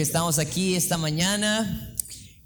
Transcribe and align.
estamos 0.00 0.38
aquí 0.38 0.76
esta 0.76 0.96
mañana 0.96 1.94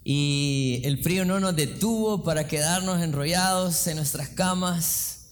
y 0.02 0.80
el 0.82 0.98
frío 0.98 1.24
no 1.24 1.38
nos 1.38 1.54
detuvo 1.54 2.24
para 2.24 2.48
quedarnos 2.48 3.00
enrollados 3.00 3.86
en 3.86 3.96
nuestras 3.96 4.28
camas. 4.30 5.26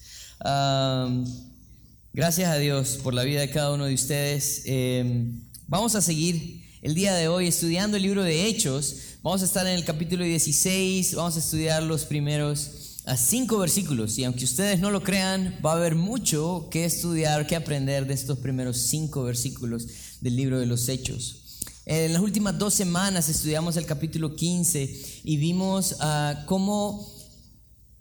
gracias 2.13 2.49
a 2.49 2.57
Dios 2.57 3.01
por 3.03 3.13
la 3.13 3.25
vida 3.25 3.41
de 3.41 3.51
cada 3.51 3.73
uno 3.73 3.87
de 3.87 3.95
ustedes. 3.95 4.63
Em, 4.67 5.43
vamos 5.67 5.97
a 5.97 6.01
seguir 6.01 6.63
el 6.81 6.95
día 6.95 7.13
de 7.15 7.27
hoy 7.27 7.49
estudiando 7.49 7.97
el 7.97 8.05
libro 8.05 8.23
de 8.23 8.47
Hechos. 8.47 8.97
Vamos 9.23 9.43
a 9.43 9.45
estar 9.45 9.67
en 9.67 9.75
el 9.75 9.85
capítulo 9.85 10.25
16, 10.25 11.15
vamos 11.17 11.37
a 11.37 11.41
estudiar 11.41 11.83
los 11.83 12.05
primeros 12.05 13.01
a 13.05 13.17
cinco 13.17 13.59
versículos 13.59 14.17
y 14.17 14.23
aunque 14.23 14.45
ustedes 14.45 14.79
no 14.79 14.93
lo 14.93 15.03
crean, 15.03 15.59
va 15.65 15.73
a 15.73 15.77
haber 15.77 15.97
mucho 15.97 16.69
que 16.71 16.85
estudiar, 16.85 17.49
que 17.49 17.57
aprender 17.57 18.07
de 18.07 18.15
estos 18.15 18.39
primeros 18.39 18.77
cinco 18.77 19.25
versículos 19.25 19.89
del 20.21 20.37
libro 20.37 20.61
de 20.61 20.67
los 20.67 20.89
Hechos. 20.89 21.42
En 21.85 22.13
las 22.13 22.23
últimas 22.23 22.57
dos 22.57 22.75
semanas 22.75 23.29
estudiamos 23.29 23.77
el 23.77 23.87
capítulo 23.87 24.37
15 24.37 25.23
y 25.25 25.37
vimos 25.37 25.97
uh, 26.01 26.47
cómo 26.47 27.13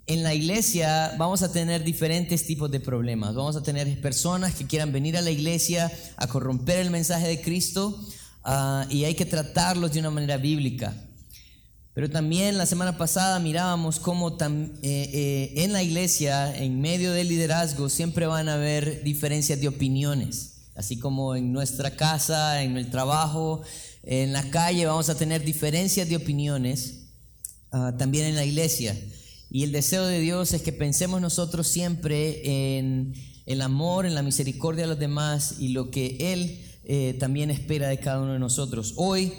en 0.05 0.21
la 0.21 0.35
iglesia 0.35 1.15
vamos 1.17 1.41
a 1.41 1.51
tener 1.51 1.83
diferentes 1.83 2.45
tipos 2.45 2.69
de 2.69 2.79
problemas. 2.79 3.33
Vamos 3.33 3.55
a 3.55 3.63
tener 3.63 3.99
personas 3.99 4.53
que 4.53 4.67
quieran 4.67 4.91
venir 4.91 5.17
a 5.17 5.21
la 5.21 5.31
iglesia 5.31 5.91
a 6.17 6.27
corromper 6.27 6.77
el 6.77 6.91
mensaje 6.91 7.27
de 7.27 7.41
Cristo 7.41 7.99
ah, 8.43 8.85
y 8.89 9.05
hay 9.05 9.15
que 9.15 9.25
tratarlos 9.25 9.93
de 9.93 9.99
una 9.99 10.11
manera 10.11 10.37
bíblica. 10.37 10.93
Pero 11.93 12.09
también 12.09 12.57
la 12.59 12.67
semana 12.67 12.97
pasada 12.97 13.39
mirábamos 13.39 13.99
cómo 13.99 14.37
eh, 14.39 14.69
eh, 14.83 15.53
en 15.57 15.73
la 15.73 15.81
iglesia, 15.81 16.55
en 16.55 16.81
medio 16.81 17.13
del 17.13 17.29
liderazgo, 17.29 17.89
siempre 17.89 18.27
van 18.27 18.47
a 18.47 18.53
haber 18.53 19.03
diferencias 19.03 19.59
de 19.59 19.67
opiniones. 19.67 20.50
Así 20.75 20.97
como 20.97 21.35
en 21.35 21.51
nuestra 21.51 21.95
casa, 21.95 22.63
en 22.63 22.77
el 22.77 22.89
trabajo, 22.89 23.61
en 24.03 24.33
la 24.33 24.49
calle 24.49 24.85
vamos 24.85 25.09
a 25.09 25.17
tener 25.17 25.43
diferencias 25.43 26.07
de 26.07 26.15
opiniones, 26.15 27.09
ah, 27.71 27.93
también 27.97 28.25
en 28.25 28.35
la 28.35 28.45
iglesia. 28.45 28.97
Y 29.49 29.63
el 29.63 29.71
deseo 29.71 30.05
de 30.05 30.19
Dios 30.19 30.53
es 30.53 30.61
que 30.61 30.71
pensemos 30.71 31.19
nosotros 31.19 31.67
siempre 31.67 32.77
en 32.77 33.13
el 33.45 33.61
amor, 33.61 34.05
en 34.05 34.15
la 34.15 34.23
misericordia 34.23 34.83
de 34.83 34.89
los 34.89 34.99
demás 34.99 35.55
y 35.59 35.69
lo 35.69 35.91
que 35.91 36.17
Él 36.33 36.61
eh, 36.85 37.17
también 37.19 37.51
espera 37.51 37.89
de 37.89 37.99
cada 37.99 38.21
uno 38.21 38.33
de 38.33 38.39
nosotros. 38.39 38.93
Hoy 38.95 39.33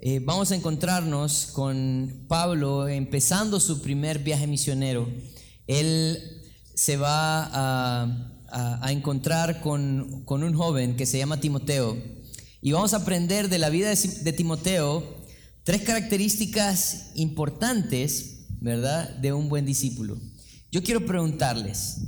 eh, 0.00 0.20
vamos 0.24 0.50
a 0.50 0.56
encontrarnos 0.56 1.50
con 1.52 2.24
Pablo 2.28 2.88
empezando 2.88 3.60
su 3.60 3.82
primer 3.82 4.20
viaje 4.20 4.46
misionero. 4.46 5.06
Él 5.66 6.42
se 6.74 6.96
va 6.96 7.50
a 7.52 8.31
a, 8.52 8.92
encontrar 8.92 9.60
con, 9.60 10.24
un 10.26 10.54
joven 10.54 10.96
que 10.96 11.06
se 11.06 11.18
llama 11.18 11.40
Timoteo. 11.40 11.96
Y 12.60 12.72
vamos 12.72 12.94
a 12.94 12.98
aprender 12.98 13.48
de 13.48 13.58
la 13.58 13.70
vida 13.70 13.90
de, 13.90 14.32
Timoteo 14.32 15.22
tres 15.64 15.82
características 15.82 17.12
importantes, 17.14 18.46
¿verdad?, 18.60 19.08
de 19.16 19.32
un 19.32 19.48
buen 19.48 19.64
discípulo. 19.64 20.18
Yo 20.70 20.82
quiero 20.82 21.06
preguntarles, 21.06 21.98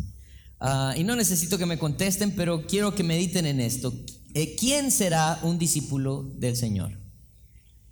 ah, 0.61 0.95
y 0.97 1.05
no 1.05 1.17
necesito 1.17 1.59
que 1.59 1.67
me 1.67 1.79
contesten, 1.79 2.33
pero 2.37 2.67
quiero 2.67 2.95
que 2.95 3.03
mediten 3.03 3.47
en 3.47 3.61
esto. 3.61 3.93
Eh, 4.35 4.57
¿Quién 4.57 4.91
será 4.91 5.41
un 5.43 5.59
discípulo 5.59 6.31
del 6.37 6.57
Señor? 6.57 6.93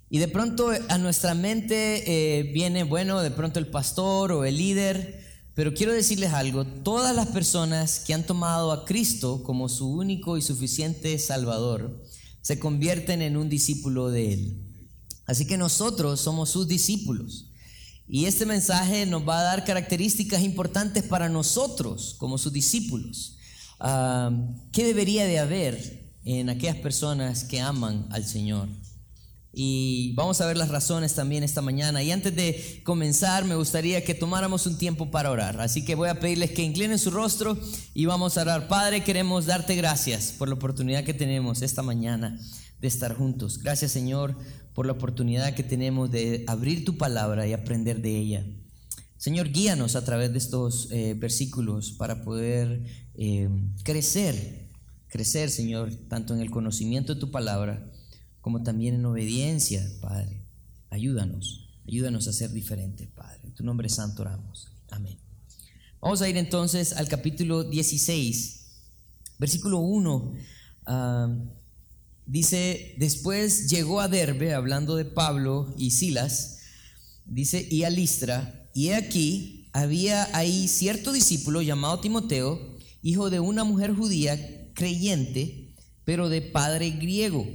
Y 0.09 0.19
de 0.19 0.27
pronto 0.27 0.71
a 0.89 0.97
nuestra 0.99 1.33
mente 1.33 2.03
eh, 2.05 2.43
viene, 2.53 2.83
bueno, 2.83 3.21
de 3.21 3.31
pronto 3.31 3.57
el 3.57 3.67
pastor 3.67 4.31
o 4.31 4.45
el 4.45 4.57
líder, 4.57 5.22
pero 5.55 5.73
quiero 5.73 5.93
decirles 5.93 6.33
algo, 6.33 6.65
todas 6.65 7.15
las 7.15 7.27
personas 7.27 7.99
que 7.99 8.13
han 8.13 8.25
tomado 8.25 8.71
a 8.71 8.85
Cristo 8.85 9.43
como 9.43 9.69
su 9.69 9.87
único 9.87 10.37
y 10.37 10.41
suficiente 10.41 11.17
Salvador 11.19 12.03
se 12.41 12.59
convierten 12.59 13.21
en 13.21 13.37
un 13.37 13.49
discípulo 13.49 14.09
de 14.09 14.33
Él. 14.33 14.63
Así 15.25 15.45
que 15.45 15.57
nosotros 15.57 16.19
somos 16.19 16.49
sus 16.49 16.67
discípulos. 16.67 17.49
Y 18.07 18.25
este 18.25 18.45
mensaje 18.45 19.05
nos 19.05 19.27
va 19.27 19.39
a 19.39 19.43
dar 19.43 19.63
características 19.63 20.41
importantes 20.41 21.03
para 21.03 21.29
nosotros 21.29 22.15
como 22.17 22.37
sus 22.37 22.51
discípulos. 22.51 23.37
Ah, 23.79 24.31
¿Qué 24.71 24.83
debería 24.83 25.25
de 25.25 25.39
haber 25.39 26.11
en 26.25 26.49
aquellas 26.49 26.77
personas 26.77 27.43
que 27.43 27.61
aman 27.61 28.07
al 28.09 28.25
Señor? 28.25 28.67
Y 29.55 30.13
vamos 30.15 30.41
a 30.41 30.47
ver 30.47 30.57
las 30.57 30.69
razones 30.69 31.13
también 31.13 31.43
esta 31.43 31.61
mañana. 31.61 32.01
Y 32.01 32.11
antes 32.11 32.35
de 32.35 32.81
comenzar, 32.83 33.45
me 33.45 33.53
gustaría 33.53 34.03
que 34.03 34.15
tomáramos 34.15 34.65
un 34.65 34.79
tiempo 34.79 35.11
para 35.11 35.29
orar. 35.29 35.61
Así 35.61 35.85
que 35.85 35.93
voy 35.93 36.09
a 36.09 36.19
pedirles 36.19 36.51
que 36.51 36.63
inclinen 36.63 36.97
su 36.97 37.11
rostro 37.11 37.55
y 37.93 38.05
vamos 38.07 38.35
a 38.35 38.41
orar. 38.41 38.67
Padre, 38.67 39.03
queremos 39.03 39.45
darte 39.45 39.75
gracias 39.75 40.33
por 40.39 40.47
la 40.47 40.55
oportunidad 40.55 41.03
que 41.03 41.13
tenemos 41.13 41.61
esta 41.61 41.83
mañana 41.83 42.39
de 42.81 42.87
estar 42.87 43.15
juntos. 43.15 43.59
Gracias, 43.59 43.91
Señor, 43.91 44.35
por 44.73 44.87
la 44.87 44.93
oportunidad 44.93 45.53
que 45.53 45.63
tenemos 45.63 46.09
de 46.09 46.43
abrir 46.47 46.83
tu 46.83 46.97
palabra 46.97 47.45
y 47.45 47.53
aprender 47.53 48.01
de 48.01 48.17
ella. 48.17 48.43
Señor, 49.17 49.51
guíanos 49.51 49.95
a 49.95 50.03
través 50.03 50.31
de 50.31 50.39
estos 50.39 50.89
eh, 50.91 51.13
versículos 51.13 51.91
para 51.91 52.23
poder 52.23 52.83
eh, 53.13 53.49
crecer, 53.83 54.71
crecer, 55.07 55.51
Señor, 55.51 55.93
tanto 56.09 56.33
en 56.33 56.41
el 56.41 56.49
conocimiento 56.49 57.13
de 57.13 57.19
tu 57.19 57.29
palabra 57.29 57.87
como 58.43 58.61
también 58.61 58.95
en 58.95 59.05
obediencia, 59.05 59.89
Padre. 60.01 60.43
Ayúdanos, 60.89 61.69
ayúdanos 61.87 62.27
a 62.27 62.33
ser 62.33 62.51
diferentes, 62.51 63.07
Padre. 63.07 63.39
En 63.45 63.53
tu 63.53 63.63
nombre 63.63 63.87
santo 63.87 64.21
oramos. 64.21 64.67
Amén. 64.91 65.17
Vamos 66.01 66.21
a 66.21 66.27
ir 66.27 66.35
entonces 66.35 66.91
al 66.91 67.07
capítulo 67.07 67.63
16, 67.63 68.65
versículo 69.39 69.79
1. 69.79 70.33
Ah, 70.87 71.33
dice, 72.25 72.95
después 72.97 73.69
llegó 73.69 74.01
a 74.01 74.09
Derbe, 74.09 74.53
hablando 74.53 74.97
de 74.97 75.05
Pablo 75.05 75.73
y 75.77 75.91
Silas, 75.91 76.59
dice, 77.23 77.65
y 77.71 77.85
a 77.85 77.89
Listra, 77.89 78.69
y 78.73 78.89
he 78.89 78.95
aquí, 78.95 79.69
había 79.71 80.27
ahí 80.35 80.67
cierto 80.67 81.13
discípulo 81.13 81.61
llamado 81.61 82.01
Timoteo, 82.01 82.59
hijo 83.01 83.29
de 83.29 83.39
una 83.39 83.63
mujer 83.63 83.95
judía 83.95 84.69
creyente, 84.73 85.73
pero 86.03 86.27
de 86.27 86.41
padre 86.41 86.89
griego 86.89 87.47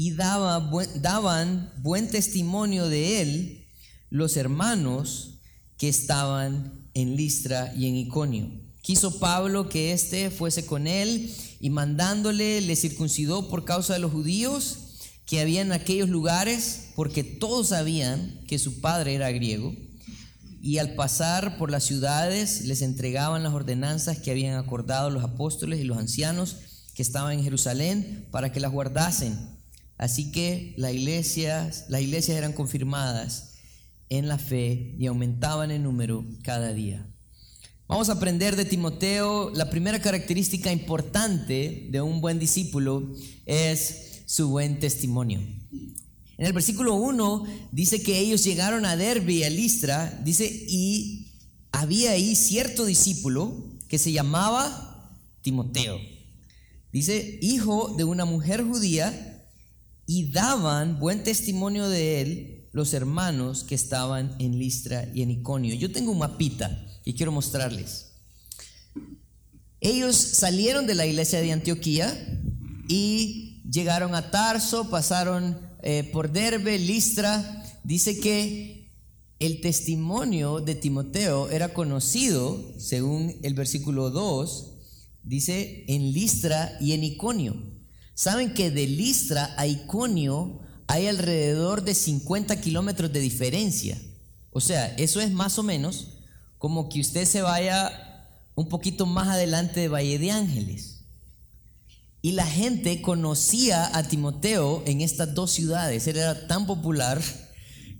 y 0.00 0.12
daba, 0.12 0.70
daban 1.00 1.72
buen 1.78 2.08
testimonio 2.08 2.88
de 2.88 3.20
él 3.20 3.66
los 4.10 4.36
hermanos 4.36 5.40
que 5.76 5.88
estaban 5.88 6.88
en 6.94 7.16
Listra 7.16 7.74
y 7.76 7.88
en 7.88 7.96
Iconio. 7.96 8.48
Quiso 8.80 9.18
Pablo 9.18 9.68
que 9.68 9.92
éste 9.92 10.30
fuese 10.30 10.64
con 10.64 10.86
él 10.86 11.34
y 11.60 11.70
mandándole 11.70 12.60
le 12.60 12.76
circuncidó 12.76 13.50
por 13.50 13.64
causa 13.64 13.94
de 13.94 13.98
los 13.98 14.12
judíos 14.12 14.78
que 15.26 15.40
había 15.40 15.62
en 15.62 15.72
aquellos 15.72 16.08
lugares, 16.08 16.90
porque 16.94 17.24
todos 17.24 17.70
sabían 17.70 18.40
que 18.46 18.60
su 18.60 18.80
padre 18.80 19.16
era 19.16 19.32
griego. 19.32 19.74
Y 20.62 20.78
al 20.78 20.94
pasar 20.94 21.58
por 21.58 21.72
las 21.72 21.82
ciudades 21.84 22.64
les 22.64 22.82
entregaban 22.82 23.42
las 23.42 23.52
ordenanzas 23.52 24.18
que 24.18 24.30
habían 24.30 24.58
acordado 24.58 25.10
los 25.10 25.24
apóstoles 25.24 25.80
y 25.80 25.84
los 25.84 25.98
ancianos 25.98 26.56
que 26.94 27.02
estaban 27.02 27.32
en 27.32 27.42
Jerusalén 27.42 28.28
para 28.30 28.52
que 28.52 28.60
las 28.60 28.70
guardasen 28.70 29.57
Así 29.98 30.30
que 30.30 30.74
la 30.76 30.92
iglesia, 30.92 31.70
las 31.88 32.00
iglesias 32.00 32.38
eran 32.38 32.52
confirmadas 32.52 33.56
en 34.08 34.28
la 34.28 34.38
fe 34.38 34.94
y 34.98 35.06
aumentaban 35.06 35.70
en 35.70 35.82
número 35.82 36.24
cada 36.44 36.72
día. 36.72 37.04
Vamos 37.88 38.08
a 38.08 38.12
aprender 38.12 38.54
de 38.54 38.64
Timoteo, 38.64 39.50
la 39.54 39.70
primera 39.70 40.00
característica 40.00 40.72
importante 40.72 41.88
de 41.90 42.00
un 42.00 42.20
buen 42.20 42.38
discípulo 42.38 43.14
es 43.44 44.22
su 44.26 44.48
buen 44.50 44.78
testimonio. 44.78 45.40
En 45.40 46.46
el 46.46 46.52
versículo 46.52 46.94
1 46.94 47.44
dice 47.72 48.02
que 48.02 48.18
ellos 48.20 48.44
llegaron 48.44 48.84
a 48.84 48.96
Derbe 48.96 49.44
a 49.44 49.50
Listra, 49.50 50.20
dice, 50.22 50.46
y 50.68 51.32
había 51.72 52.12
ahí 52.12 52.36
cierto 52.36 52.84
discípulo 52.84 53.74
que 53.88 53.98
se 53.98 54.12
llamaba 54.12 55.12
Timoteo. 55.42 55.98
Dice, 56.92 57.38
hijo 57.42 57.94
de 57.96 58.04
una 58.04 58.24
mujer 58.24 58.62
judía 58.62 59.27
y 60.10 60.32
daban 60.32 60.98
buen 60.98 61.22
testimonio 61.22 61.86
de 61.90 62.22
él 62.22 62.68
los 62.72 62.94
hermanos 62.94 63.62
que 63.62 63.74
estaban 63.74 64.34
en 64.38 64.58
Listra 64.58 65.06
y 65.14 65.20
en 65.20 65.30
Iconio. 65.30 65.74
Yo 65.74 65.92
tengo 65.92 66.12
un 66.12 66.18
mapita 66.18 66.82
y 67.04 67.12
quiero 67.12 67.30
mostrarles. 67.30 68.12
Ellos 69.82 70.16
salieron 70.16 70.86
de 70.86 70.94
la 70.94 71.04
iglesia 71.04 71.42
de 71.42 71.52
Antioquía 71.52 72.10
y 72.88 73.62
llegaron 73.70 74.14
a 74.14 74.30
Tarso, 74.30 74.88
pasaron 74.88 75.58
eh, 75.82 76.08
por 76.10 76.32
Derbe, 76.32 76.78
Listra. 76.78 77.62
Dice 77.84 78.18
que 78.18 78.90
el 79.40 79.60
testimonio 79.60 80.60
de 80.60 80.74
Timoteo 80.74 81.50
era 81.50 81.74
conocido, 81.74 82.74
según 82.78 83.36
el 83.42 83.52
versículo 83.52 84.08
2, 84.08 84.72
dice 85.22 85.84
en 85.86 86.14
Listra 86.14 86.78
y 86.80 86.92
en 86.92 87.04
Iconio. 87.04 87.77
Saben 88.18 88.52
que 88.52 88.72
de 88.72 88.88
Listra 88.88 89.54
a 89.56 89.68
Iconio 89.68 90.58
hay 90.88 91.06
alrededor 91.06 91.84
de 91.84 91.94
50 91.94 92.60
kilómetros 92.60 93.12
de 93.12 93.20
diferencia. 93.20 93.96
O 94.50 94.60
sea, 94.60 94.88
eso 94.96 95.20
es 95.20 95.30
más 95.30 95.56
o 95.60 95.62
menos 95.62 96.18
como 96.58 96.88
que 96.88 96.98
usted 96.98 97.26
se 97.26 97.42
vaya 97.42 98.26
un 98.56 98.68
poquito 98.68 99.06
más 99.06 99.28
adelante 99.28 99.78
de 99.78 99.86
Valle 99.86 100.18
de 100.18 100.32
Ángeles. 100.32 101.04
Y 102.20 102.32
la 102.32 102.44
gente 102.44 103.02
conocía 103.02 103.96
a 103.96 104.02
Timoteo 104.08 104.82
en 104.84 105.00
estas 105.00 105.32
dos 105.32 105.52
ciudades. 105.52 106.08
Él 106.08 106.16
era 106.16 106.48
tan 106.48 106.66
popular 106.66 107.22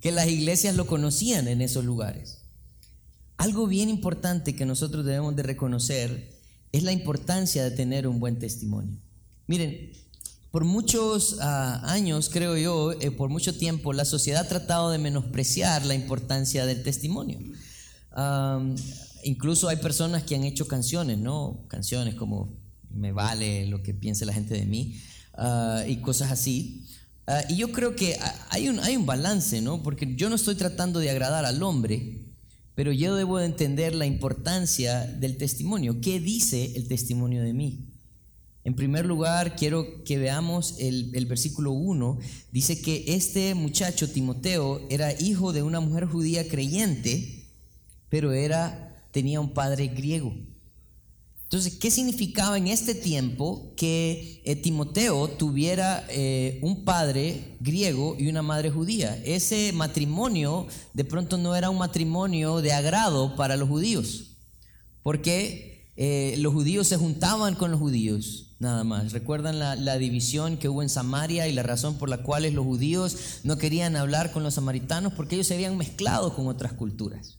que 0.01 0.11
las 0.11 0.27
iglesias 0.27 0.75
lo 0.75 0.85
conocían 0.85 1.47
en 1.47 1.61
esos 1.61 1.85
lugares. 1.85 2.39
Algo 3.37 3.67
bien 3.67 3.87
importante 3.87 4.53
que 4.53 4.65
nosotros 4.65 5.05
debemos 5.05 5.37
de 5.37 5.43
reconocer 5.43 6.37
es 6.73 6.83
la 6.83 6.91
importancia 6.91 7.63
de 7.63 7.71
tener 7.71 8.05
un 8.05 8.19
buen 8.19 8.37
testimonio. 8.37 8.99
Miren, 9.47 9.93
por 10.51 10.65
muchos 10.65 11.37
ah, 11.41 11.81
años, 11.85 12.29
creo 12.29 12.57
yo, 12.57 12.91
eh, 12.93 13.11
por 13.11 13.29
mucho 13.29 13.55
tiempo, 13.55 13.93
la 13.93 14.05
sociedad 14.05 14.45
ha 14.45 14.47
tratado 14.47 14.89
de 14.89 14.97
menospreciar 14.97 15.85
la 15.85 15.93
importancia 15.93 16.65
del 16.65 16.81
testimonio. 16.83 17.39
incluso 19.23 19.69
hay 19.69 19.77
personas 19.77 20.23
que 20.23 20.35
han 20.35 20.43
hecho 20.43 20.67
canciones, 20.67 21.17
¿no? 21.17 21.65
Canciones 21.67 22.15
como 22.15 22.57
Me 22.89 23.11
vale 23.11 23.67
lo 23.67 23.83
que 23.83 23.93
piense 23.93 24.25
la 24.25 24.33
gente 24.33 24.55
de 24.55 24.65
mí 24.65 24.99
ah, 25.35 25.83
y 25.87 25.97
cosas 25.97 26.31
así. 26.31 26.85
Ah, 27.27 27.43
y 27.47 27.57
yo 27.57 27.71
creo 27.71 27.95
que 27.95 28.17
hay 28.49 28.69
un, 28.69 28.79
hay 28.79 28.95
un 28.97 29.05
balance, 29.05 29.61
¿no? 29.61 29.83
Porque 29.83 30.15
yo 30.15 30.29
no 30.29 30.35
estoy 30.35 30.55
tratando 30.55 30.99
de 30.99 31.11
agradar 31.11 31.45
al 31.45 31.61
hombre, 31.61 32.25
pero 32.73 32.91
yo 32.91 33.15
debo 33.15 33.37
de 33.37 33.45
entender 33.45 33.93
la 33.93 34.07
importancia 34.07 35.05
del 35.05 35.37
testimonio. 35.37 36.01
¿Qué 36.01 36.19
dice 36.19 36.73
el 36.75 36.87
testimonio 36.87 37.43
de 37.43 37.53
mí? 37.53 37.88
En 38.69 38.75
primer 38.75 39.07
lugar, 39.07 39.55
quiero 39.55 40.03
que 40.03 40.19
veamos 40.19 40.75
el, 40.77 41.25
versículo 41.25 41.71
1. 41.71 42.19
Dice 42.51 42.79
que 42.83 43.03
este 43.07 43.55
muchacho, 43.55 44.11
Timoteo, 44.11 44.85
era 44.91 45.11
hijo 45.19 45.53
de 45.53 45.63
una 45.63 45.79
mujer 45.79 46.05
judía 46.05 46.47
creyente, 46.47 47.47
pero 48.09 48.31
era, 48.31 49.07
tenía 49.11 49.41
un 49.41 49.55
padre 49.55 49.87
griego. 49.87 50.35
Entonces, 51.45 51.77
¿qué 51.77 51.89
significaba 51.89 52.59
en 52.59 52.67
este 52.67 52.93
tiempo 52.93 53.73
que 53.75 54.43
eh, 54.45 54.55
Timoteo 54.55 55.29
tuviera 55.29 56.05
eh, 56.07 56.59
un 56.61 56.85
padre 56.85 57.55
griego 57.59 58.15
y 58.19 58.27
una 58.27 58.43
madre 58.43 58.69
judía? 58.69 59.19
Ese 59.25 59.73
matrimonio 59.73 60.67
de 60.93 61.05
pronto 61.05 61.39
no 61.39 61.55
era 61.55 61.71
un 61.71 61.79
matrimonio 61.79 62.61
de 62.61 62.71
agrado 62.71 63.35
para 63.35 63.57
los 63.57 63.67
judíos, 63.67 64.35
porque 65.01 65.91
eh, 65.95 66.35
los 66.37 66.53
judíos 66.53 66.87
se 66.87 66.97
juntaban 66.97 67.55
con 67.55 67.71
los 67.71 67.79
judíos, 67.79 68.48
nada 68.59 68.83
más. 68.83 69.11
¿Recuerdan 69.13 69.57
la, 69.57 69.75
la, 69.75 69.97
división 69.97 70.57
que 70.57 70.69
hubo 70.69 70.81
en 70.81 70.89
Samaria 70.89 71.47
y 71.47 71.53
la 71.53 71.63
razón 71.63 71.97
por 71.97 72.09
la 72.09 72.23
cual 72.23 72.43
los 72.53 72.65
judíos 72.65 73.17
no 73.43 73.57
querían 73.57 73.95
hablar 73.95 74.31
con 74.31 74.43
los 74.43 74.55
samaritanos? 74.55 75.13
Porque 75.13 75.35
ellos 75.35 75.47
se 75.47 75.55
habían 75.55 75.77
mezclado 75.77 76.35
con 76.35 76.47
otras 76.47 76.73
culturas. 76.73 77.37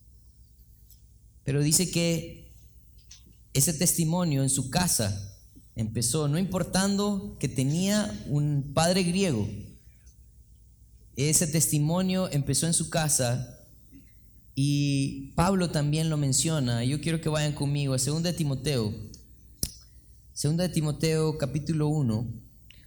Pero 1.44 1.62
dice 1.62 1.90
que 1.90 2.52
ese 3.52 3.72
testimonio 3.72 4.42
en 4.42 4.50
su 4.50 4.70
casa 4.70 5.36
empezó, 5.74 6.28
no 6.28 6.38
importando 6.38 7.36
que 7.38 7.48
tenía 7.48 8.12
un 8.26 8.72
padre 8.74 9.02
griego, 9.02 9.48
ese 11.16 11.46
testimonio 11.46 12.30
empezó 12.32 12.66
en 12.66 12.74
su 12.74 12.88
casa 12.88 13.58
y 14.54 15.32
Pablo 15.34 15.70
también 15.70 16.08
lo 16.08 16.16
menciona. 16.16 16.84
Yo 16.84 17.00
quiero 17.00 17.20
que 17.20 17.28
vayan 17.28 17.52
conmigo 17.52 17.94
a 17.94 17.98
2 17.98 18.22
de 18.22 18.32
Timoteo. 18.32 19.09
2 20.42 20.56
de 20.56 20.70
Timoteo 20.70 21.36
capítulo 21.36 21.88
1, 21.88 22.26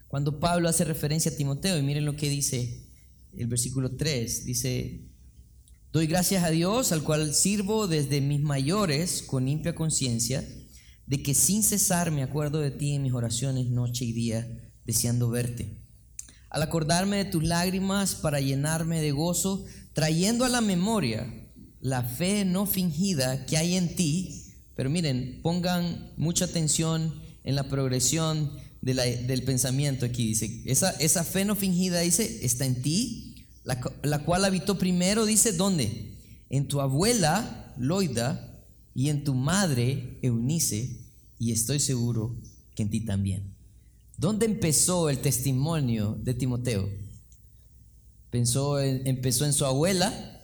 cuando 0.08 0.40
Pablo 0.40 0.68
hace 0.68 0.86
referencia 0.86 1.32
a 1.32 1.36
Timoteo 1.36 1.78
y 1.78 1.84
miren 1.84 2.04
lo 2.04 2.16
que 2.16 2.28
dice 2.28 2.90
el 3.38 3.46
versículo 3.46 3.96
3, 3.96 4.46
dice, 4.46 5.02
Doy 5.92 6.08
gracias 6.08 6.44
a 6.44 6.50
Dios, 6.50 6.92
al 6.92 7.04
cual 7.04 7.36
sirvo 7.36 7.88
desde 7.88 8.22
mis 8.22 8.42
mayores 8.42 9.22
con 9.22 9.46
limpia 9.46 9.76
conciencia, 9.76 10.44
de 11.06 11.22
que 11.22 11.36
sin 11.36 11.62
cesar 11.62 12.10
me 12.10 12.24
acuerdo 12.24 12.60
de 12.60 12.72
ti 12.72 12.96
en 12.96 13.04
mis 13.04 13.14
oraciones 13.14 13.68
noche 13.68 14.04
y 14.06 14.14
día, 14.14 14.48
deseando 14.86 15.30
verte. 15.30 15.78
Al 16.50 16.64
acordarme 16.64 17.18
de 17.18 17.26
tus 17.26 17.44
lágrimas 17.44 18.16
para 18.16 18.40
llenarme 18.40 19.00
de 19.00 19.12
gozo, 19.12 19.64
trayendo 19.94 20.44
a 20.44 20.50
la 20.50 20.62
memoria 20.62 21.32
la 21.82 22.02
fe 22.02 22.46
no 22.46 22.66
fingida 22.66 23.46
que 23.46 23.58
hay 23.58 23.76
en 23.76 23.96
ti, 23.96 24.56
pero 24.76 24.90
miren, 24.90 25.40
pongan 25.44 26.14
mucha 26.18 26.46
atención 26.46 27.22
en 27.44 27.56
la 27.56 27.69
progresión 27.69 28.51
del 28.81 29.44
pensamiento 29.44 30.06
aquí. 30.06 30.28
Dice, 30.28 30.62
esa, 30.66 30.92
esa 30.92 31.24
fe 31.24 31.45
no 31.45 31.56
fingida, 31.56 32.00
dice, 32.00 32.45
está 32.45 32.66
en 32.66 32.81
ti 32.81 33.34
la, 33.63 34.19
cual 34.25 34.45
habitó 34.45 34.78
primero, 34.78 35.25
dice, 35.25 35.54
¿dónde? 35.54 36.18
En 36.50 36.68
tu 36.68 36.81
abuela, 36.81 37.74
Loida, 37.78 38.50
y 38.94 39.10
en 39.10 39.24
tu 39.24 39.34
madre, 39.34 40.19
Eunice, 40.22 41.00
y 41.40 41.51
estoy 41.51 41.80
seguro 41.80 42.36
que 42.75 42.84
en 42.84 42.90
ti 42.90 43.01
también. 43.01 43.56
¿Dónde 44.18 44.45
empezó 44.45 45.10
el 45.10 45.19
testimonio 45.19 46.18
de 46.22 46.34
Timoteo? 46.34 46.90
Pensó 48.30 48.80
empezó 48.80 49.45
en 49.45 49.54
su 49.54 49.66
abuela, 49.66 50.42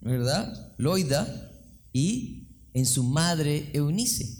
¿verdad? 0.00 0.74
Loida, 0.78 1.52
y 1.92 2.46
en 2.72 2.86
su 2.86 3.02
madre, 3.02 3.70
Eunice. 3.72 4.39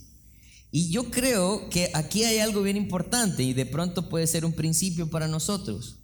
Y 0.70 0.90
yo 0.90 1.10
creo 1.10 1.68
que 1.68 1.90
aquí 1.94 2.24
hay 2.24 2.38
algo 2.38 2.62
bien 2.62 2.76
importante 2.76 3.42
y 3.42 3.52
de 3.52 3.66
pronto 3.66 4.08
puede 4.08 4.26
ser 4.26 4.44
un 4.44 4.52
principio 4.52 5.10
para 5.10 5.26
nosotros. 5.26 5.96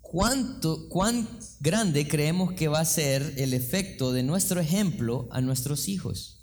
¿Cuánto, 0.00 0.88
¿Cuán 0.88 1.28
grande 1.58 2.06
creemos 2.06 2.52
que 2.52 2.68
va 2.68 2.78
a 2.78 2.84
ser 2.84 3.34
el 3.36 3.52
efecto 3.52 4.12
de 4.12 4.22
nuestro 4.22 4.60
ejemplo 4.60 5.26
a 5.32 5.40
nuestros 5.40 5.88
hijos? 5.88 6.34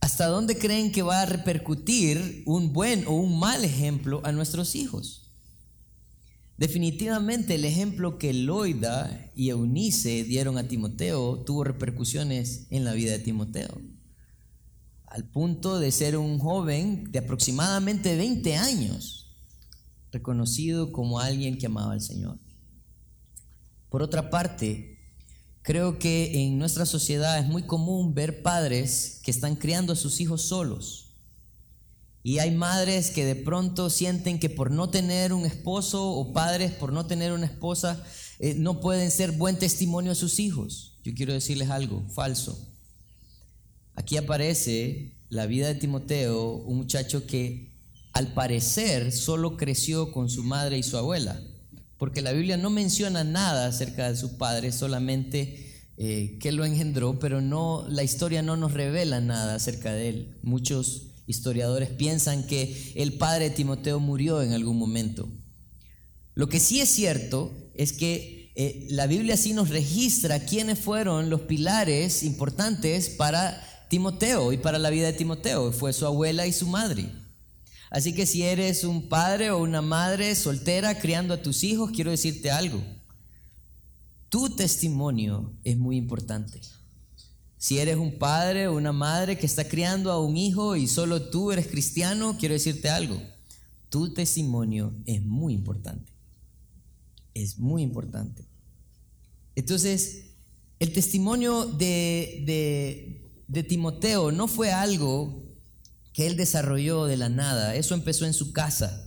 ¿Hasta 0.00 0.26
dónde 0.28 0.56
creen 0.56 0.92
que 0.92 1.02
va 1.02 1.20
a 1.20 1.26
repercutir 1.26 2.42
un 2.46 2.72
buen 2.72 3.06
o 3.06 3.12
un 3.12 3.38
mal 3.38 3.64
ejemplo 3.64 4.22
a 4.24 4.32
nuestros 4.32 4.74
hijos? 4.74 5.30
Definitivamente 6.56 7.54
el 7.54 7.64
ejemplo 7.64 8.18
que 8.18 8.32
Loida 8.32 9.30
y 9.34 9.50
Eunice 9.50 10.24
dieron 10.24 10.58
a 10.58 10.68
Timoteo 10.68 11.42
tuvo 11.44 11.64
repercusiones 11.64 12.66
en 12.70 12.84
la 12.84 12.92
vida 12.92 13.12
de 13.12 13.18
Timoteo, 13.18 13.80
al 15.10 15.24
punto 15.24 15.80
de 15.80 15.90
ser 15.90 16.16
un 16.16 16.38
joven 16.38 17.10
de 17.10 17.18
aproximadamente 17.18 18.16
20 18.16 18.56
años 18.56 19.36
reconocido 20.12 20.92
como 20.92 21.18
alguien 21.18 21.58
que 21.58 21.66
amaba 21.66 21.92
al 21.92 22.00
Señor. 22.00 22.38
Por 23.88 24.02
otra 24.02 24.30
parte, 24.30 24.98
creo 25.62 25.98
que 25.98 26.44
en 26.44 26.58
nuestra 26.58 26.86
sociedad 26.86 27.40
es 27.40 27.46
muy 27.46 27.64
común 27.64 28.14
ver 28.14 28.42
padres 28.42 29.20
que 29.24 29.32
están 29.32 29.56
criando 29.56 29.92
a 29.92 29.96
sus 29.96 30.20
hijos 30.20 30.42
solos. 30.42 31.08
Y 32.22 32.38
hay 32.38 32.52
madres 32.52 33.10
que 33.10 33.24
de 33.24 33.34
pronto 33.34 33.90
sienten 33.90 34.38
que 34.38 34.50
por 34.50 34.70
no 34.70 34.90
tener 34.90 35.32
un 35.32 35.44
esposo 35.44 36.08
o 36.12 36.32
padres 36.32 36.70
por 36.70 36.92
no 36.92 37.06
tener 37.06 37.32
una 37.32 37.46
esposa 37.46 38.04
eh, 38.38 38.54
no 38.54 38.80
pueden 38.80 39.10
ser 39.10 39.32
buen 39.32 39.58
testimonio 39.58 40.12
a 40.12 40.14
sus 40.14 40.38
hijos. 40.38 40.98
Yo 41.02 41.14
quiero 41.14 41.32
decirles 41.32 41.70
algo 41.70 42.04
falso. 42.14 42.69
Aquí 44.00 44.16
aparece 44.16 45.12
la 45.28 45.44
vida 45.44 45.68
de 45.68 45.74
Timoteo, 45.74 46.54
un 46.54 46.78
muchacho 46.78 47.26
que 47.26 47.76
al 48.14 48.32
parecer 48.32 49.12
solo 49.12 49.58
creció 49.58 50.10
con 50.10 50.30
su 50.30 50.42
madre 50.42 50.78
y 50.78 50.82
su 50.82 50.96
abuela, 50.96 51.38
porque 51.98 52.22
la 52.22 52.32
Biblia 52.32 52.56
no 52.56 52.70
menciona 52.70 53.24
nada 53.24 53.66
acerca 53.66 54.08
de 54.08 54.16
su 54.16 54.38
padre, 54.38 54.72
solamente 54.72 55.84
eh, 55.98 56.38
que 56.40 56.50
lo 56.50 56.64
engendró, 56.64 57.18
pero 57.18 57.42
no, 57.42 57.84
la 57.90 58.02
historia 58.02 58.40
no 58.40 58.56
nos 58.56 58.72
revela 58.72 59.20
nada 59.20 59.56
acerca 59.56 59.92
de 59.92 60.08
él. 60.08 60.38
Muchos 60.42 61.08
historiadores 61.26 61.90
piensan 61.90 62.46
que 62.46 62.94
el 62.96 63.18
padre 63.18 63.50
de 63.50 63.54
Timoteo 63.54 64.00
murió 64.00 64.40
en 64.40 64.54
algún 64.54 64.78
momento. 64.78 65.28
Lo 66.32 66.48
que 66.48 66.58
sí 66.58 66.80
es 66.80 66.88
cierto 66.88 67.52
es 67.74 67.92
que 67.92 68.50
eh, 68.56 68.86
la 68.88 69.06
Biblia 69.06 69.36
sí 69.36 69.52
nos 69.52 69.68
registra 69.68 70.46
quiénes 70.46 70.78
fueron 70.78 71.28
los 71.28 71.42
pilares 71.42 72.22
importantes 72.22 73.10
para 73.10 73.66
Timoteo 73.90 74.52
y 74.52 74.56
para 74.56 74.78
la 74.78 74.88
vida 74.88 75.08
de 75.08 75.12
Timoteo. 75.12 75.72
Fue 75.72 75.92
su 75.92 76.06
abuela 76.06 76.46
y 76.46 76.52
su 76.52 76.68
madre. 76.68 77.10
Así 77.90 78.14
que 78.14 78.24
si 78.24 78.44
eres 78.44 78.84
un 78.84 79.08
padre 79.08 79.50
o 79.50 79.58
una 79.58 79.82
madre 79.82 80.36
soltera 80.36 81.00
criando 81.00 81.34
a 81.34 81.42
tus 81.42 81.64
hijos, 81.64 81.90
quiero 81.90 82.12
decirte 82.12 82.52
algo. 82.52 82.80
Tu 84.28 84.48
testimonio 84.50 85.52
es 85.64 85.76
muy 85.76 85.96
importante. 85.96 86.60
Si 87.58 87.80
eres 87.80 87.96
un 87.96 88.16
padre 88.16 88.68
o 88.68 88.76
una 88.76 88.92
madre 88.92 89.36
que 89.36 89.46
está 89.46 89.68
criando 89.68 90.12
a 90.12 90.24
un 90.24 90.36
hijo 90.36 90.76
y 90.76 90.86
solo 90.86 91.28
tú 91.28 91.50
eres 91.50 91.66
cristiano, 91.66 92.36
quiero 92.38 92.54
decirte 92.54 92.88
algo. 92.88 93.20
Tu 93.88 94.14
testimonio 94.14 94.94
es 95.04 95.20
muy 95.20 95.52
importante. 95.52 96.12
Es 97.34 97.58
muy 97.58 97.82
importante. 97.82 98.44
Entonces, 99.56 100.26
el 100.78 100.92
testimonio 100.92 101.66
de, 101.66 102.44
de, 102.46 103.29
de 103.50 103.64
Timoteo 103.64 104.30
no 104.30 104.46
fue 104.46 104.70
algo 104.70 105.42
que 106.12 106.26
él 106.26 106.36
desarrolló 106.36 107.06
de 107.06 107.16
la 107.16 107.28
nada. 107.28 107.74
Eso 107.74 107.94
empezó 107.94 108.24
en 108.24 108.32
su 108.32 108.52
casa. 108.52 109.04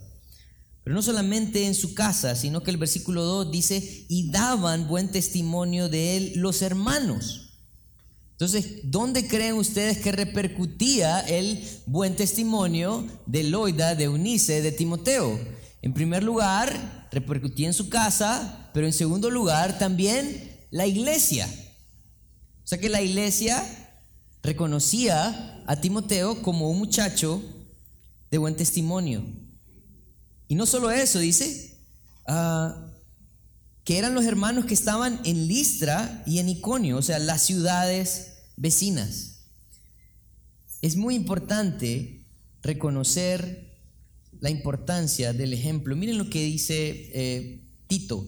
Pero 0.84 0.96
no 0.96 1.02
solamente 1.02 1.66
en 1.66 1.76
su 1.76 1.94
casa, 1.94 2.36
sino 2.36 2.62
que 2.62 2.72
el 2.72 2.78
versículo 2.78 3.24
2 3.24 3.52
dice, 3.52 4.06
y 4.10 4.32
daban 4.32 4.90
buen 4.90 5.10
testimonio 5.10 5.88
de 5.88 6.18
él 6.18 6.34
los 6.36 6.62
hermanos. 6.62 7.54
Entonces, 8.32 8.82
¿dónde 8.84 9.30
creen 9.30 9.56
ustedes 9.56 10.00
que 10.00 10.12
repercutía 10.12 11.22
el 11.22 11.64
buen 11.86 12.18
testimonio 12.18 13.08
de 13.26 13.44
Loida, 13.44 13.96
de 13.96 14.06
Eunice, 14.06 14.62
de 14.62 14.74
Timoteo? 14.74 15.40
En 15.82 15.94
primer 15.94 16.22
lugar, 16.22 17.08
repercutía 17.14 17.68
en 17.68 17.74
su 17.74 17.88
casa, 17.88 18.70
pero 18.74 18.86
en 18.86 18.94
segundo 18.94 19.30
lugar 19.30 19.80
también 19.80 20.52
la 20.70 20.86
iglesia. 20.86 21.48
O 22.62 22.68
sea 22.68 22.78
que 22.78 22.90
la 22.90 23.02
iglesia 23.02 23.66
reconocía 24.44 25.64
a 25.66 25.76
Timoteo 25.78 26.42
como 26.42 26.70
un 26.70 26.78
muchacho 26.78 27.42
de 28.30 28.38
buen 28.38 28.56
testimonio. 28.56 29.26
Y 30.48 30.56
no 30.56 30.66
solo 30.66 30.92
eso, 30.92 31.20
dice, 31.20 31.80
ah, 32.28 32.92
que 33.86 33.98
eran 33.98 34.14
los 34.14 34.26
hermanos 34.26 34.66
que 34.66 34.74
estaban 34.74 35.20
en 35.24 35.48
Listra 35.48 36.24
y 36.28 36.40
en 36.40 36.50
Iconio, 36.50 36.98
o 36.98 37.02
sea, 37.02 37.20
las 37.20 37.42
ciudades 37.42 38.34
vecinas. 38.58 39.46
Es 40.82 40.98
muy 40.98 41.16
importante 41.16 42.26
reconocer 42.62 43.72
la 44.42 44.50
importancia 44.50 45.32
del 45.32 45.54
ejemplo. 45.54 45.96
Miren 45.96 46.18
lo 46.18 46.30
que 46.30 46.44
dice 46.44 47.10
eh, 47.14 47.62
Tito. 47.88 48.26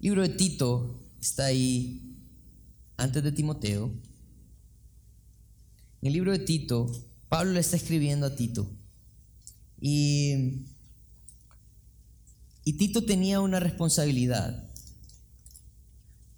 Libro 0.00 0.22
de 0.22 0.30
Tito 0.30 1.00
está 1.20 1.46
ahí 1.46 2.18
antes 2.96 3.22
de 3.22 3.30
Timoteo. 3.30 3.92
En 6.04 6.08
el 6.08 6.12
libro 6.12 6.32
de 6.32 6.38
Tito, 6.38 6.92
Pablo 7.30 7.52
le 7.52 7.60
está 7.60 7.76
escribiendo 7.76 8.26
a 8.26 8.36
Tito. 8.36 8.70
Y 9.80 10.66
Tito 12.62 13.06
tenía 13.06 13.40
una 13.40 13.58
responsabilidad. 13.58 14.68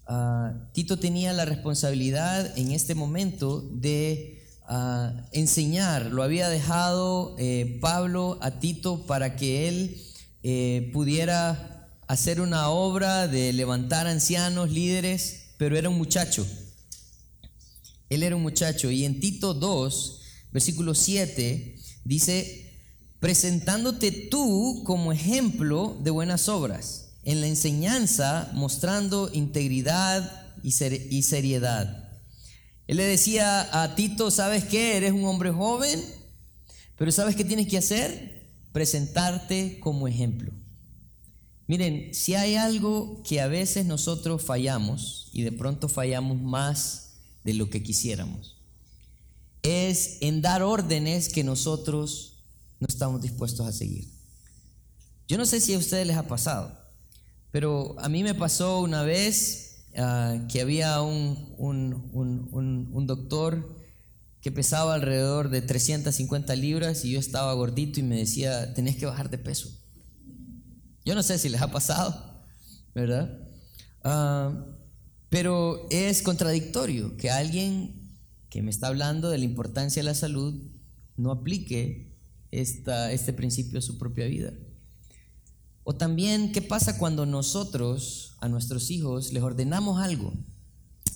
Ah, 0.07 0.55
Tito 0.73 1.01
tenía 1.01 1.33
la 1.33 1.47
responsabilidad 1.47 2.57
en 2.57 2.71
este 2.71 2.95
momento 2.95 3.61
de 3.73 4.41
ah, 4.69 5.13
enseñar. 5.33 6.13
Lo 6.13 6.23
había 6.23 6.49
dejado 6.49 7.35
eh, 7.37 7.79
Pablo 7.81 8.39
a 8.43 8.61
Tito 8.61 9.05
para 9.09 9.35
que 9.35 9.67
él 9.67 10.01
eh, 10.45 10.91
pudiera 10.93 11.89
hacer 12.07 12.41
una 12.41 12.69
obra 12.69 13.27
de 13.27 13.53
levantar 13.53 14.07
ancianos, 14.07 14.71
líderes, 14.71 15.55
pero 15.59 15.77
era 15.77 15.89
un 15.89 15.99
muchacho. 15.99 16.47
Él 18.09 18.23
era 18.23 18.37
un 18.37 18.43
muchacho. 18.43 18.91
Y 18.91 19.05
en 19.05 19.21
Tito 19.21 19.55
2, 19.55 20.21
versículo 20.53 20.95
7, 20.95 21.79
dice, 22.05 22.73
presentándote 23.21 24.13
tú 24.13 24.83
como 24.85 25.13
ejemplo 25.13 25.97
de 26.03 26.11
buenas 26.11 26.49
obras, 26.49 27.15
en 27.25 27.41
la 27.41 27.49
enseñanza 27.49 28.51
mostrando 28.55 29.31
integridad 29.33 30.47
y, 30.63 30.73
seriedad. 30.73 32.09
Él 32.87 32.99
le 32.99 33.05
decía 33.05 33.83
a 33.83 33.95
Tito, 33.97 34.31
¿sabes 34.31 34.65
qué? 34.65 34.97
Eres 34.97 35.13
un 35.13 35.25
hombre 35.25 35.51
joven, 35.51 36.01
pero 36.97 37.11
¿sabes 37.11 37.35
qué 37.35 37.45
tienes 37.45 37.67
que 37.67 37.79
hacer? 37.79 38.49
Presentarte 38.73 39.81
como 39.81 40.07
ejemplo. 40.07 40.53
Miren, 41.67 42.15
si 42.15 42.35
hay 42.35 42.55
algo 42.55 43.23
que 43.25 43.41
a 43.41 43.49
veces 43.49 43.87
nosotros 43.87 44.43
fallamos, 44.43 45.31
y 45.33 45.43
de 45.43 45.51
pronto 45.51 45.89
fallamos 45.89 46.41
más 46.41 47.06
de 47.47 47.55
lo 47.55 47.71
que 47.71 47.81
quisiéramos, 47.81 48.57
es 49.63 50.19
en 50.21 50.43
dar 50.43 50.65
órdenes 50.65 51.29
que 51.29 51.45
nosotros 51.45 52.43
no 52.81 52.89
estamos 52.89 53.23
dispuestos 53.23 53.67
a 53.67 53.73
seguir. 53.73 54.09
Yo 55.29 55.39
no 55.39 55.47
sé 55.47 55.61
si 55.61 55.75
a 55.75 55.79
ustedes 55.79 56.09
les 56.09 56.17
ha 56.17 56.27
pasado, 56.27 56.77
pero 57.53 57.95
a 58.01 58.09
mí 58.09 58.25
me 58.25 58.35
pasó 58.35 58.81
una 58.81 59.03
vez 59.03 59.85
ah, 59.97 60.39
que 60.49 60.61
había 60.61 61.01
un, 61.03 61.55
un, 61.57 63.07
doctor 63.07 63.77
que 64.41 64.51
pesaba 64.51 64.95
alrededor 64.95 65.49
de 65.49 65.63
350 65.63 66.57
libras 66.57 67.05
y 67.05 67.13
yo 67.13 67.21
estaba 67.21 67.53
gordito 67.53 68.01
y 68.01 68.03
me 68.03 68.17
decía, 68.17 68.75
tenés 68.75 68.97
que 68.97 69.07
bajar 69.07 69.31
de 69.31 69.39
peso. 69.39 69.71
Yo 71.05 71.15
no 71.15 71.23
sé 71.23 71.39
si 71.39 71.49
les 71.49 71.63
ha 71.63 71.71
pasado, 71.71 72.45
¿verdad? 72.93 73.39
Ah, 74.03 74.53
pero 75.29 75.87
es 75.91 76.23
contradictorio 76.23 77.17
que 77.17 77.31
alguien 77.31 78.13
que 78.49 78.63
me 78.63 78.71
está 78.71 78.87
hablando 78.87 79.31
de 79.31 79.39
la 79.39 79.45
importancia 79.45 80.01
de 80.01 80.09
la 80.09 80.15
salud 80.15 80.63
no 81.17 81.31
aplique 81.31 82.17
este 82.51 83.33
principio 83.33 83.79
a 83.79 83.83
su 83.83 83.99
propia 83.99 84.27
vida. 84.27 84.53
O 85.85 85.95
también, 85.95 86.53
¿qué 86.53 86.63
pasa 86.63 86.99
cuando 86.99 87.27
nosotros 87.27 88.37
a 88.41 88.49
nuestros 88.49 88.91
hijos 88.91 89.33
les 89.33 89.43
ordenamos 89.43 90.01
algo? 90.01 90.33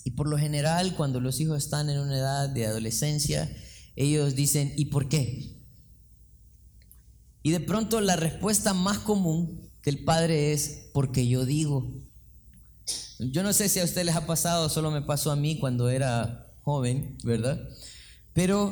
Y 0.05 0.13
por 0.13 0.29
lo 0.29 0.39
general, 0.39 0.95
cuando 0.97 1.21
los 1.21 1.41
hijos 1.41 1.59
están 1.59 1.91
en 1.91 1.99
una 1.99 2.17
edad 2.17 2.49
de 2.49 2.67
adolescencia, 2.67 3.51
ellos 3.97 4.35
dicen, 4.35 4.73
¿y 4.77 4.87
por 4.87 5.09
qué? 5.09 5.57
Y 7.43 7.51
de 7.51 7.61
pronto 7.61 8.01
la 8.01 8.17
respuesta 8.17 8.75
más 8.75 8.99
común 8.99 9.71
del 9.85 10.05
padre 10.05 10.53
es, 10.53 10.91
porque 10.93 11.27
yo 11.27 11.45
digo. 11.47 11.93
Yo 13.21 13.43
no 13.43 13.53
sé 13.53 13.69
si 13.69 13.81
a 13.81 13.85
ustedes 13.85 14.07
les 14.07 14.17
ha 14.17 14.25
pasado, 14.27 14.71
solo 14.71 14.91
me 14.91 15.03
pasó 15.03 15.31
a 15.31 15.37
mí 15.37 15.59
cuando 15.59 15.91
era 15.91 16.55
joven, 16.63 17.19
¿verdad? 17.23 17.61
Pero 18.33 18.69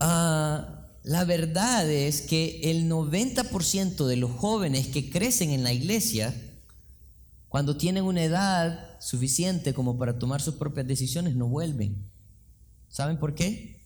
uh, 0.00 0.82
la 1.04 1.24
verdad 1.24 1.88
es 1.88 2.22
que 2.22 2.60
el 2.64 2.90
90% 2.90 4.06
de 4.06 4.16
los 4.16 4.32
jóvenes 4.32 4.88
que 4.88 5.08
crecen 5.08 5.50
en 5.50 5.62
la 5.62 5.72
iglesia, 5.72 6.34
cuando 7.48 7.76
tienen 7.76 8.02
una 8.02 8.24
edad 8.24 9.00
suficiente 9.00 9.72
como 9.72 9.96
para 9.96 10.18
tomar 10.18 10.42
sus 10.42 10.56
propias 10.56 10.88
decisiones, 10.88 11.36
no 11.36 11.46
vuelven. 11.46 12.10
¿Saben 12.88 13.18
por 13.18 13.36
qué? 13.36 13.84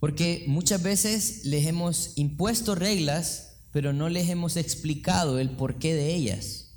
Porque 0.00 0.46
muchas 0.48 0.82
veces 0.82 1.44
les 1.44 1.64
hemos 1.66 2.12
impuesto 2.16 2.74
reglas, 2.74 3.60
pero 3.70 3.92
no 3.92 4.08
les 4.08 4.28
hemos 4.30 4.56
explicado 4.56 5.38
el 5.38 5.50
porqué 5.50 5.94
de 5.94 6.12
ellas. 6.12 6.67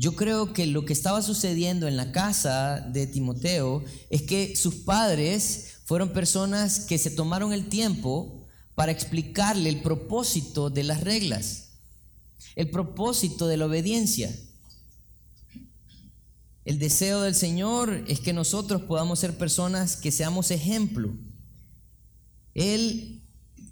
Yo 0.00 0.14
creo 0.14 0.52
que 0.52 0.64
lo 0.66 0.84
que 0.84 0.92
estaba 0.92 1.22
sucediendo 1.22 1.88
en 1.88 1.96
la 1.96 2.12
casa 2.12 2.78
de 2.78 3.08
Timoteo 3.08 3.84
es 4.10 4.22
que 4.22 4.54
sus 4.54 4.76
padres 4.76 5.80
fueron 5.86 6.12
personas 6.12 6.78
que 6.78 6.98
se 6.98 7.10
tomaron 7.10 7.52
el 7.52 7.68
tiempo 7.68 8.46
para 8.76 8.92
explicarle 8.92 9.68
el 9.68 9.82
propósito 9.82 10.70
de 10.70 10.84
las 10.84 11.00
reglas, 11.00 11.70
el 12.54 12.70
propósito 12.70 13.48
de 13.48 13.56
la 13.56 13.66
obediencia. 13.66 14.32
El 16.64 16.78
deseo 16.78 17.22
del 17.22 17.34
Señor 17.34 18.04
es 18.06 18.20
que 18.20 18.32
nosotros 18.32 18.82
podamos 18.82 19.18
ser 19.18 19.36
personas 19.36 19.96
que 19.96 20.12
seamos 20.12 20.52
ejemplo. 20.52 21.12
Él 22.54 23.24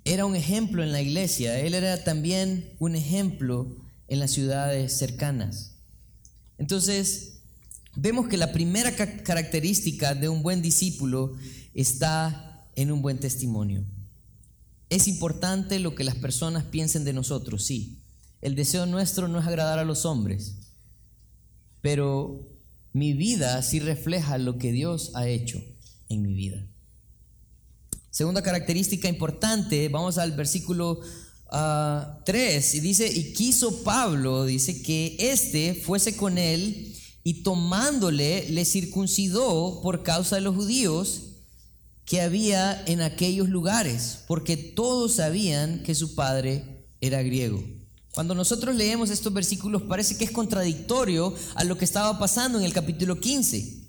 era 0.04 0.26
un 0.26 0.34
ejemplo 0.34 0.82
en 0.82 0.90
la 0.90 1.02
iglesia, 1.02 1.60
él 1.60 1.74
era 1.74 2.02
también 2.02 2.74
un 2.80 2.96
ejemplo 2.96 3.76
en 4.08 4.18
las 4.18 4.32
ciudades 4.32 4.98
cercanas. 4.98 5.75
Entonces, 6.58 7.38
vemos 7.94 8.28
que 8.28 8.36
la 8.36 8.52
primera 8.52 8.94
característica 8.94 10.14
de 10.14 10.28
un 10.28 10.42
buen 10.42 10.62
discípulo 10.62 11.36
está 11.74 12.66
en 12.74 12.92
un 12.92 13.02
buen 13.02 13.18
testimonio. 13.18 13.84
Es 14.88 15.08
importante 15.08 15.78
lo 15.78 15.94
que 15.94 16.04
las 16.04 16.14
personas 16.14 16.64
piensen 16.64 17.04
de 17.04 17.12
nosotros, 17.12 17.64
sí. 17.64 17.98
El 18.40 18.54
deseo 18.54 18.86
nuestro 18.86 19.28
no 19.28 19.40
es 19.40 19.46
agradar 19.46 19.78
a 19.78 19.84
los 19.84 20.04
hombres, 20.04 20.54
pero 21.80 22.46
mi 22.92 23.12
vida 23.12 23.60
sí 23.62 23.80
refleja 23.80 24.38
lo 24.38 24.58
que 24.58 24.72
Dios 24.72 25.10
ha 25.14 25.26
hecho 25.26 25.62
en 26.08 26.22
mi 26.22 26.34
vida. 26.34 26.64
Segunda 28.10 28.42
característica 28.42 29.08
importante, 29.08 29.88
vamos 29.88 30.16
al 30.16 30.32
versículo 30.32 31.00
3 31.48 31.52
ah, 31.52 32.18
y 32.76 32.80
dice, 32.80 33.06
y 33.06 33.32
quiso 33.32 33.82
Pablo, 33.84 34.44
dice, 34.44 34.82
que 34.82 35.16
éste 35.18 35.74
fuese 35.74 36.16
con 36.16 36.38
él 36.38 36.94
y 37.22 37.42
tomándole 37.42 38.48
le 38.50 38.64
circuncidó 38.64 39.80
por 39.82 40.02
causa 40.02 40.36
de 40.36 40.42
los 40.42 40.54
judíos 40.54 41.22
que 42.04 42.20
había 42.20 42.84
en 42.86 43.00
aquellos 43.00 43.48
lugares, 43.48 44.20
porque 44.28 44.56
todos 44.56 45.14
sabían 45.14 45.82
que 45.82 45.94
su 45.94 46.14
padre 46.14 46.86
era 47.00 47.22
griego. 47.22 47.62
Cuando 48.12 48.34
nosotros 48.34 48.74
leemos 48.74 49.10
estos 49.10 49.32
versículos 49.32 49.82
parece 49.82 50.16
que 50.16 50.24
es 50.24 50.30
contradictorio 50.30 51.34
a 51.54 51.64
lo 51.64 51.76
que 51.76 51.84
estaba 51.84 52.18
pasando 52.18 52.58
en 52.58 52.64
el 52.64 52.72
capítulo 52.72 53.20
15. 53.20 53.85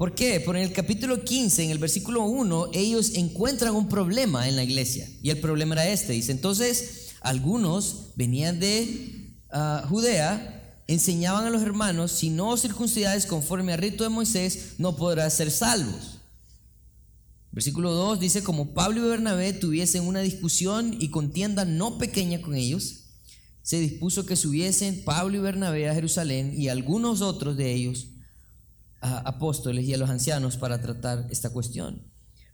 ¿Por 0.00 0.14
qué? 0.14 0.40
Porque 0.40 0.62
en 0.62 0.68
el 0.68 0.72
capítulo 0.72 1.22
15, 1.22 1.62
en 1.62 1.70
el 1.72 1.76
versículo 1.76 2.24
1, 2.24 2.70
ellos 2.72 3.12
encuentran 3.16 3.74
un 3.74 3.86
problema 3.86 4.48
en 4.48 4.56
la 4.56 4.64
iglesia. 4.64 5.06
Y 5.22 5.28
el 5.28 5.40
problema 5.40 5.74
era 5.74 5.88
este. 5.88 6.14
Dice, 6.14 6.32
entonces, 6.32 7.10
algunos 7.20 8.12
venían 8.16 8.58
de 8.60 9.36
ah, 9.52 9.84
Judea, 9.90 10.82
enseñaban 10.86 11.44
a 11.44 11.50
los 11.50 11.60
hermanos, 11.60 12.12
si 12.12 12.30
no 12.30 12.56
circuncidades 12.56 13.26
conforme 13.26 13.74
al 13.74 13.78
rito 13.78 14.02
de 14.02 14.08
Moisés, 14.08 14.76
no 14.78 14.96
podrás 14.96 15.34
ser 15.34 15.50
salvos. 15.50 16.20
Versículo 17.52 17.92
2 17.92 18.20
dice, 18.20 18.42
como 18.42 18.72
Pablo 18.72 19.04
y 19.04 19.10
Bernabé 19.10 19.52
tuviesen 19.52 20.04
una 20.04 20.20
discusión 20.20 20.96
y 20.98 21.10
contienda 21.10 21.66
no 21.66 21.98
pequeña 21.98 22.40
con 22.40 22.54
ellos, 22.54 23.10
se 23.60 23.78
dispuso 23.78 24.24
que 24.24 24.36
subiesen 24.36 25.04
Pablo 25.04 25.36
y 25.36 25.40
Bernabé 25.40 25.90
a 25.90 25.94
Jerusalén 25.94 26.54
y 26.56 26.68
algunos 26.68 27.20
otros 27.20 27.58
de 27.58 27.74
ellos 27.74 28.06
apóstoles 29.00 29.84
y 29.84 29.94
a 29.94 29.96
los 29.96 30.10
ancianos 30.10 30.56
para 30.56 30.80
tratar 30.80 31.26
esta 31.30 31.50
cuestión. 31.50 32.02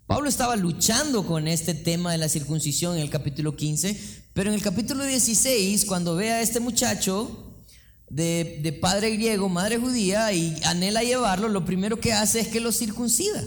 Pablo 0.06 0.28
estaba 0.28 0.54
luchando 0.54 1.26
con 1.26 1.48
este 1.48 1.74
tema 1.74 2.12
de 2.12 2.18
la 2.18 2.28
circuncisión 2.28 2.96
en 2.96 3.02
el 3.02 3.10
capítulo 3.10 3.56
15, 3.56 4.24
pero 4.32 4.50
en 4.50 4.54
el 4.54 4.62
capítulo 4.62 5.04
16, 5.04 5.84
cuando 5.84 6.14
ve 6.14 6.30
a 6.30 6.42
este 6.42 6.60
muchacho 6.60 7.64
de, 8.08 8.60
de 8.62 8.72
padre 8.72 9.10
griego, 9.16 9.48
madre 9.48 9.78
judía, 9.78 10.32
y 10.32 10.56
anhela 10.64 11.02
llevarlo, 11.02 11.48
lo 11.48 11.64
primero 11.64 11.98
que 11.98 12.12
hace 12.12 12.38
es 12.38 12.48
que 12.48 12.60
lo 12.60 12.70
circuncida. 12.70 13.42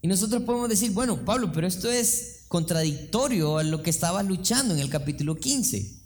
Y 0.00 0.08
nosotros 0.08 0.42
podemos 0.42 0.68
decir, 0.68 0.92
bueno, 0.92 1.24
Pablo, 1.24 1.50
pero 1.52 1.66
esto 1.66 1.90
es 1.90 2.44
contradictorio 2.48 3.58
a 3.58 3.64
lo 3.64 3.82
que 3.82 3.90
estabas 3.90 4.26
luchando 4.26 4.74
en 4.74 4.80
el 4.80 4.90
capítulo 4.90 5.36
15. 5.36 6.02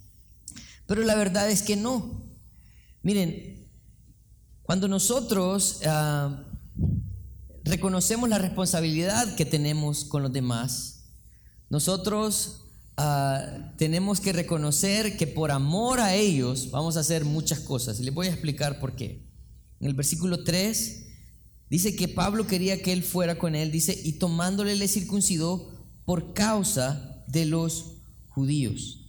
Pero 0.87 1.02
la 1.02 1.14
verdad 1.14 1.50
es 1.50 1.62
que 1.62 1.76
no. 1.76 2.25
Miren, 3.02 3.55
cuando 4.66 4.88
nosotros 4.88 5.80
ah, 5.87 6.42
reconocemos 7.62 8.28
la 8.28 8.38
responsabilidad 8.38 9.37
que 9.37 9.44
tenemos 9.44 10.04
con 10.04 10.25
los 10.25 10.32
demás, 10.32 11.04
nosotros 11.70 12.64
ah, 12.96 13.73
tenemos 13.78 14.20
que 14.20 14.32
reconocer 14.32 15.16
que 15.16 15.28
por 15.28 15.52
amor 15.52 16.00
a 16.00 16.16
ellos 16.16 16.73
vamos 16.73 16.96
a 16.96 17.00
hacer 17.00 17.25
muchas 17.25 17.61
cosas. 17.61 18.00
Y 18.00 18.02
les 18.02 18.12
voy 18.12 18.26
a 18.26 18.30
explicar 18.30 18.80
por 18.80 18.96
qué. 18.96 19.25
En 19.78 19.87
el 19.87 19.94
versículo 19.94 20.42
3 20.42 21.06
dice 21.70 21.94
que 21.94 22.08
Pablo 22.08 22.49
quería 22.49 22.82
que 22.82 22.92
él 22.92 23.04
fuera 23.04 23.38
con 23.38 23.54
él, 23.54 23.70
dice, 23.70 23.96
y 24.04 24.14
tomándole 24.14 24.75
le 24.75 24.88
circuncidó 24.88 25.70
por 26.04 26.35
causa 26.35 27.25
de 27.28 27.46
los 27.46 27.99
judíos 28.30 29.05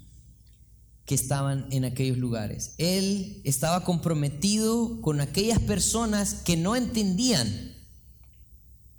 que 1.08 1.16
estaban 1.16 1.68
en 1.72 1.86
aquellos 1.86 2.18
lugares. 2.18 2.76
Él 2.78 3.42
estaba 3.46 3.86
comprometido 3.86 5.00
con 5.02 5.22
aquellas 5.22 5.60
personas 5.60 6.34
que 6.34 6.58
no 6.58 6.76
entendían 6.76 7.74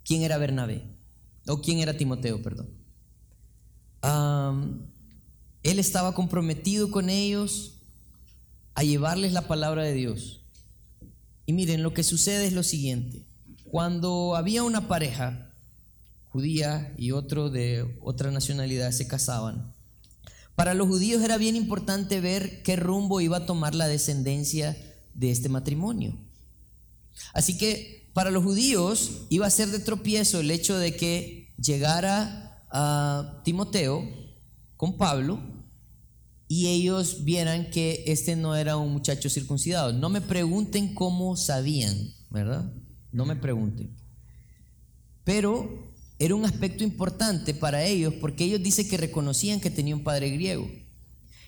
quién 0.05 0.23
era 0.23 0.39
Bernabé, 0.39 0.83
o 1.47 1.61
quién 1.61 1.81
era 1.81 1.99
Timoteo, 1.99 2.43
perdón. 2.43 2.71
él 5.63 5.79
estaba 5.79 6.15
comprometido 6.15 6.91
con 6.91 7.11
ellos 7.11 7.83
a 8.75 8.85
llevarles 8.85 9.35
la 9.35 9.47
palabra 9.47 9.83
de 9.83 9.93
Dios. 9.93 10.41
Y 11.45 11.53
miren, 11.53 11.83
lo 11.83 11.93
que 11.93 12.03
sucede 12.03 12.47
es 12.47 12.55
lo 12.55 12.63
siguiente. 12.63 13.27
Cuando 13.65 14.35
había 14.35 14.63
una 14.63 14.89
pareja 14.89 15.51
judía 16.31 16.95
y 16.97 17.11
otro 17.11 17.51
de 17.51 17.99
otra 18.01 18.31
nacionalidad 18.31 18.93
se 18.93 19.07
casaban, 19.07 19.75
para 20.59 20.75
los 20.75 20.89
judíos 20.89 21.23
era 21.23 21.39
bien 21.39 21.55
importante 21.55 22.21
ver 22.21 22.65
qué 22.65 22.75
rumbo 22.75 23.21
iba 23.21 23.37
a 23.37 23.47
tomar 23.47 23.77
la 23.77 23.87
descendencia 23.87 24.77
de 25.15 25.31
este 25.31 25.49
matrimonio. 25.49 26.19
Así 27.33 27.57
que 27.57 28.11
para 28.13 28.33
los 28.33 28.43
judíos 28.43 29.27
iba 29.29 29.47
a 29.47 29.51
ser 29.51 29.69
de 29.69 29.79
tropiezo 29.79 30.41
el 30.41 30.51
hecho 30.51 30.77
de 30.77 30.97
que 30.97 31.55
llegara 31.59 32.65
Timoteo 33.45 34.03
con 34.77 34.97
Pablo 34.97 35.39
y 36.49 36.67
ellos 36.67 37.23
vieran 37.23 37.71
que 37.71 38.03
este 38.09 38.35
no 38.35 38.57
era 38.57 38.77
un 38.79 38.93
muchacho 38.93 39.31
circuncidado. 39.31 39.93
No 39.93 40.09
me 40.09 40.21
pregunten 40.21 40.93
cómo 40.93 41.37
sabían, 41.37 42.15
¿verdad? 42.31 42.69
No 43.13 43.27
me 43.27 43.37
pregunten. 43.37 43.97
Pero 45.23 45.93
era 46.19 46.35
un 46.35 46.45
aspecto 46.45 46.83
importante 46.83 47.55
para 47.55 47.85
ellos 47.85 48.15
porque 48.21 48.45
ellos 48.45 48.63
dicen 48.63 48.89
que 48.89 48.97
reconocían 48.97 49.61
que 49.61 49.71
tenía 49.71 49.95
un 49.95 50.03
padre 50.03 50.31
griego. 50.31 50.69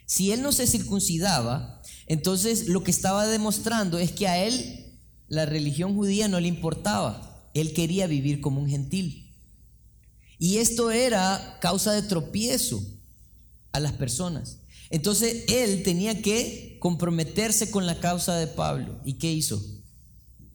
Si 0.06 0.32
él 0.32 0.42
no 0.42 0.52
se 0.52 0.66
circuncidaba, 0.66 1.82
entonces 2.06 2.68
lo 2.68 2.82
que 2.82 2.90
estaba 2.90 3.26
demostrando 3.26 3.98
es 3.98 4.12
que 4.12 4.28
a 4.28 4.44
él 4.44 4.98
la 5.28 5.46
religión 5.46 5.94
judía 5.94 6.28
no 6.28 6.40
le 6.40 6.48
importaba. 6.48 7.48
Él 7.54 7.72
quería 7.72 8.06
vivir 8.06 8.40
como 8.40 8.60
un 8.60 8.68
gentil. 8.68 9.34
Y 10.38 10.56
esto 10.56 10.90
era 10.90 11.58
causa 11.60 11.92
de 11.92 12.02
tropiezo 12.02 12.82
a 13.72 13.80
las 13.80 13.92
personas. 13.92 14.58
Entonces 14.88 15.44
él 15.48 15.82
tenía 15.82 16.20
que 16.22 16.78
comprometerse 16.80 17.70
con 17.70 17.86
la 17.86 18.00
causa 18.00 18.36
de 18.36 18.48
Pablo. 18.48 19.00
¿Y 19.04 19.14
qué 19.14 19.32
hizo? 19.32 19.62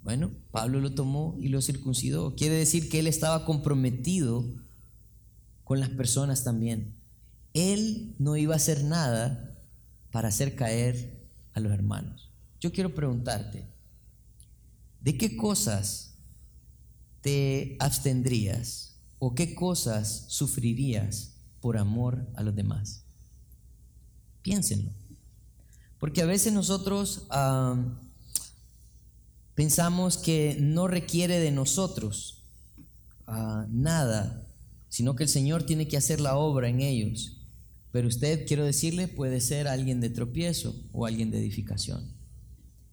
Bueno, 0.06 0.30
Pablo 0.52 0.82
lo 0.82 0.94
tomó 0.94 1.36
y 1.42 1.48
lo 1.48 1.64
circuncidó. 1.64 2.36
Quiere 2.36 2.54
decir 2.54 2.90
que 2.90 3.00
él 3.00 3.08
estaba 3.08 3.44
comprometido 3.44 4.46
con 5.64 5.80
las 5.80 5.90
personas 5.90 6.44
también. 6.44 6.94
Él 7.56 8.14
no 8.20 8.38
iba 8.38 8.54
a 8.54 8.58
hacer 8.58 8.84
nada 8.84 9.58
para 10.12 10.28
hacer 10.28 10.56
caer 10.56 11.28
a 11.54 11.60
los 11.60 11.74
hermanos. 11.74 12.30
Yo 12.60 12.72
quiero 12.72 12.94
preguntarte, 12.94 13.66
¿de 15.02 15.18
qué 15.18 15.36
cosas 15.36 16.14
te 17.22 17.76
abstendrías 17.80 19.00
o 19.18 19.34
qué 19.34 19.56
cosas 19.56 20.26
sufrirías 20.28 21.32
por 21.62 21.80
amor 21.80 22.28
a 22.36 22.44
los 22.44 22.56
demás? 22.56 23.06
Piénsenlo. 24.44 24.92
Porque 25.98 26.22
a 26.22 26.28
veces 26.28 26.54
nosotros 26.54 27.26
pensamos 29.56 30.18
que 30.18 30.58
no 30.60 30.88
requiere 30.88 31.40
de 31.40 31.52
nosotros 31.52 32.44
ah, 33.26 33.66
nada, 33.70 34.46
sino 34.90 35.16
que 35.16 35.24
el 35.24 35.30
Señor 35.30 35.64
tiene 35.64 35.88
que 35.88 35.98
hacer 35.98 36.22
la 36.22 36.38
obra 36.38 36.70
en 36.70 36.82
ellos. 36.82 37.42
Pero 37.92 38.10
usted, 38.10 38.46
quiero 38.46 38.66
decirle, 38.66 39.08
puede 39.08 39.40
ser 39.40 39.68
alguien 39.68 40.02
de 40.02 40.10
tropiezo 40.10 40.76
o 40.92 41.06
alguien 41.06 41.32
de 41.32 41.40
edificación. 41.40 42.14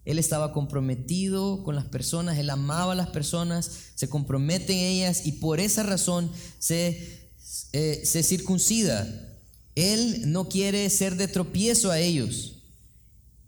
Él 0.04 0.18
estaba 0.18 0.52
comprometido 0.52 1.62
con 1.62 1.76
las 1.76 1.84
personas, 1.84 2.38
él 2.38 2.50
amaba 2.50 2.92
a 2.92 2.96
las 2.96 3.10
personas, 3.10 3.70
se 3.94 4.08
compromete 4.08 4.72
en 4.72 4.78
ellas 4.78 5.26
y 5.26 5.32
por 5.32 5.60
esa 5.60 5.82
razón 5.84 6.30
se, 6.58 7.30
eh, 7.72 8.02
se 8.04 8.22
circuncida. 8.22 9.38
Él 9.74 10.30
no 10.32 10.48
quiere 10.48 10.88
ser 10.90 11.16
de 11.16 11.28
tropiezo 11.28 11.90
a 11.90 12.00
ellos, 12.00 12.62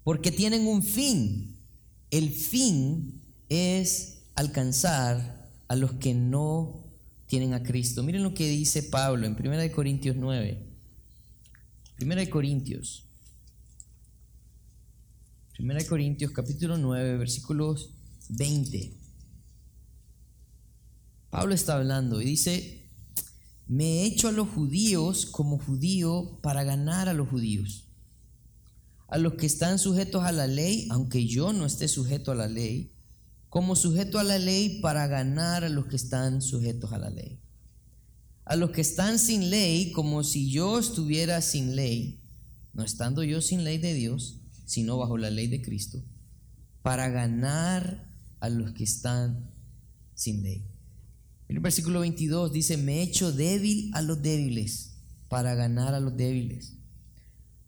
porque 0.05 0.31
tienen 0.31 0.67
un 0.67 0.83
fin, 0.83 1.54
el 2.19 2.31
fin 2.31 3.21
es 3.49 4.23
alcanzar 4.37 5.51
a 5.67 5.75
los 5.75 5.95
que 5.95 6.15
no 6.15 6.85
tienen 7.27 7.55
a 7.55 7.65
Cristo. 7.65 8.05
Miren 8.05 8.23
lo 8.23 8.35
que 8.35 8.49
dice 8.49 8.85
Pablo 8.85 9.27
en 9.27 9.33
1 9.33 9.73
Corintios 9.75 10.15
9. 10.15 10.65
1 12.01 12.31
Corintios. 12.31 13.05
1 15.59 15.79
Corintios 15.89 16.31
capítulo 16.31 16.79
9, 16.79 17.17
versículos 17.17 17.91
20. 18.29 18.93
Pablo 21.31 21.53
está 21.53 21.75
hablando 21.75 22.23
y 22.23 22.27
dice, 22.27 22.91
me 23.67 24.03
he 24.03 24.05
hecho 24.05 24.29
a 24.29 24.33
los 24.33 24.49
judíos 24.51 25.27
como 25.27 25.59
judío 25.59 26.39
para 26.43 26.63
ganar 26.63 27.09
a 27.09 27.13
los 27.13 27.29
judíos 27.29 27.89
a 29.09 29.19
los 29.19 29.35
que 29.35 29.47
están 29.47 29.79
sujetos 29.79 30.25
a 30.25 30.33
la 30.33 30.47
ley, 30.47 30.87
aunque 30.91 31.27
yo 31.27 31.53
no 31.53 31.67
esté 31.67 31.89
sujeto 31.89 32.33
a 32.33 32.35
la 32.35 32.49
ley, 32.49 32.93
como 33.49 33.77
sujeto 33.77 34.19
a 34.19 34.25
la 34.25 34.39
ley 34.39 34.81
para 34.81 35.07
ganar 35.07 35.65
a 35.65 35.69
los 35.69 35.87
que 35.87 35.97
están 35.97 36.43
sujetos 36.43 36.93
a 36.93 36.99
la 36.99 37.11
ley. 37.11 37.41
A 38.45 38.57
los 38.57 38.71
que 38.71 38.81
están 38.81 39.19
sin 39.19 39.51
ley, 39.51 39.93
como 39.93 40.25
si 40.25 40.51
yo 40.51 40.79
estuviera 40.79 41.41
sin 41.41 41.77
ley, 41.77 42.21
no 42.73 42.83
estando 42.83 43.23
yo 43.23 43.41
sin 43.41 43.63
ley 43.63 43.79
de 43.79 43.95
Dios, 43.95 44.41
sino 44.67 44.99
bajo 44.99 45.19
la 45.19 45.31
ley 45.31 45.47
de 45.47 45.63
Cristo, 45.63 46.03
para 46.83 47.09
ganar 47.09 48.11
a 48.41 48.49
los 48.49 48.73
que 48.73 48.85
están 48.85 49.51
sin 50.15 50.43
ley. 50.43 50.67
En 51.49 51.57
el 51.57 51.63
versículo 51.63 52.01
22 52.01 52.53
dice, 52.53 52.77
me 52.77 52.99
he 52.99 53.03
hecho 53.03 53.33
débil 53.33 53.91
a 53.95 54.03
los 54.03 54.21
débiles, 54.23 54.97
para 55.29 55.55
ganar 55.55 55.95
a 55.95 56.01
los 56.01 56.17
débiles. 56.17 56.75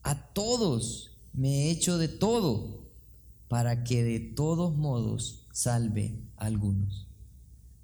A 0.03 0.33
todos 0.33 1.15
me 1.37 1.66
he 1.66 1.70
hecho 1.70 1.99
de 1.99 2.09
todo 2.09 2.90
para 3.49 3.85
que 3.85 4.03
de 4.03 4.18
todos 4.18 4.75
modos 4.75 5.46
salve 5.53 6.18
a 6.37 6.46
algunos. 6.46 7.07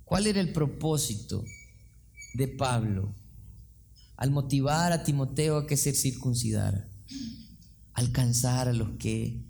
¿Cuál 0.05 0.27
era 0.27 0.41
el 0.41 0.53
propósito 0.53 1.45
de 2.35 2.49
Pablo 2.49 3.15
al 4.17 4.31
motivar 4.31 4.93
a 4.93 5.05
Timoteo 5.05 5.59
a 5.59 5.67
que 5.67 5.77
se 5.77 5.93
circuncidara? 5.93 6.89
Alcanzar 7.93 8.69
a 8.69 8.73
los 8.73 8.93
que 8.99 9.45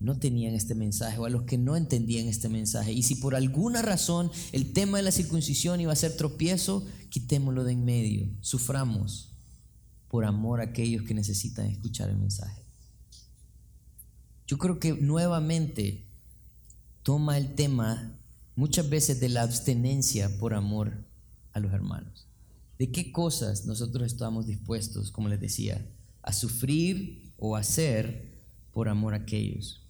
no 0.00 0.18
tenían 0.18 0.54
este 0.54 0.74
mensaje 0.74 1.18
o 1.18 1.26
a 1.26 1.30
los 1.30 1.42
que 1.42 1.58
no 1.58 1.76
entendían 1.76 2.26
este 2.26 2.48
mensaje. 2.48 2.92
Y 2.92 3.02
si 3.02 3.16
por 3.16 3.34
alguna 3.34 3.82
razón 3.82 4.30
el 4.52 4.72
tema 4.72 4.96
de 4.96 5.04
la 5.04 5.12
circuncisión 5.12 5.80
iba 5.80 5.92
a 5.92 5.96
ser 5.96 6.16
tropiezo, 6.16 6.86
quitémoslo 7.10 7.64
de 7.64 7.72
en 7.72 7.84
medio, 7.84 8.28
suframos 8.40 9.30
por 10.08 10.24
amor 10.24 10.60
a 10.60 10.64
aquellos 10.64 11.04
que 11.04 11.14
necesitan 11.14 11.66
escuchar 11.66 12.10
el 12.10 12.16
mensaje. 12.16 12.61
Yo 14.52 14.58
creo 14.58 14.78
que 14.78 14.92
nuevamente 14.92 16.04
toma 17.02 17.38
el 17.38 17.54
tema 17.54 18.18
muchas 18.54 18.90
veces 18.90 19.18
de 19.18 19.30
la 19.30 19.40
abstenencia 19.40 20.28
por 20.38 20.52
amor 20.52 20.92
a 21.54 21.58
los 21.58 21.72
hermanos. 21.72 22.26
¿De 22.78 22.92
qué 22.92 23.12
cosas 23.12 23.64
nosotros 23.64 24.06
estamos 24.06 24.46
dispuestos, 24.46 25.10
como 25.10 25.30
les 25.30 25.40
decía, 25.40 25.82
a 26.20 26.34
sufrir 26.34 27.32
o 27.38 27.56
hacer 27.56 28.42
por 28.74 28.90
amor 28.90 29.14
a 29.14 29.22
aquellos? 29.24 29.86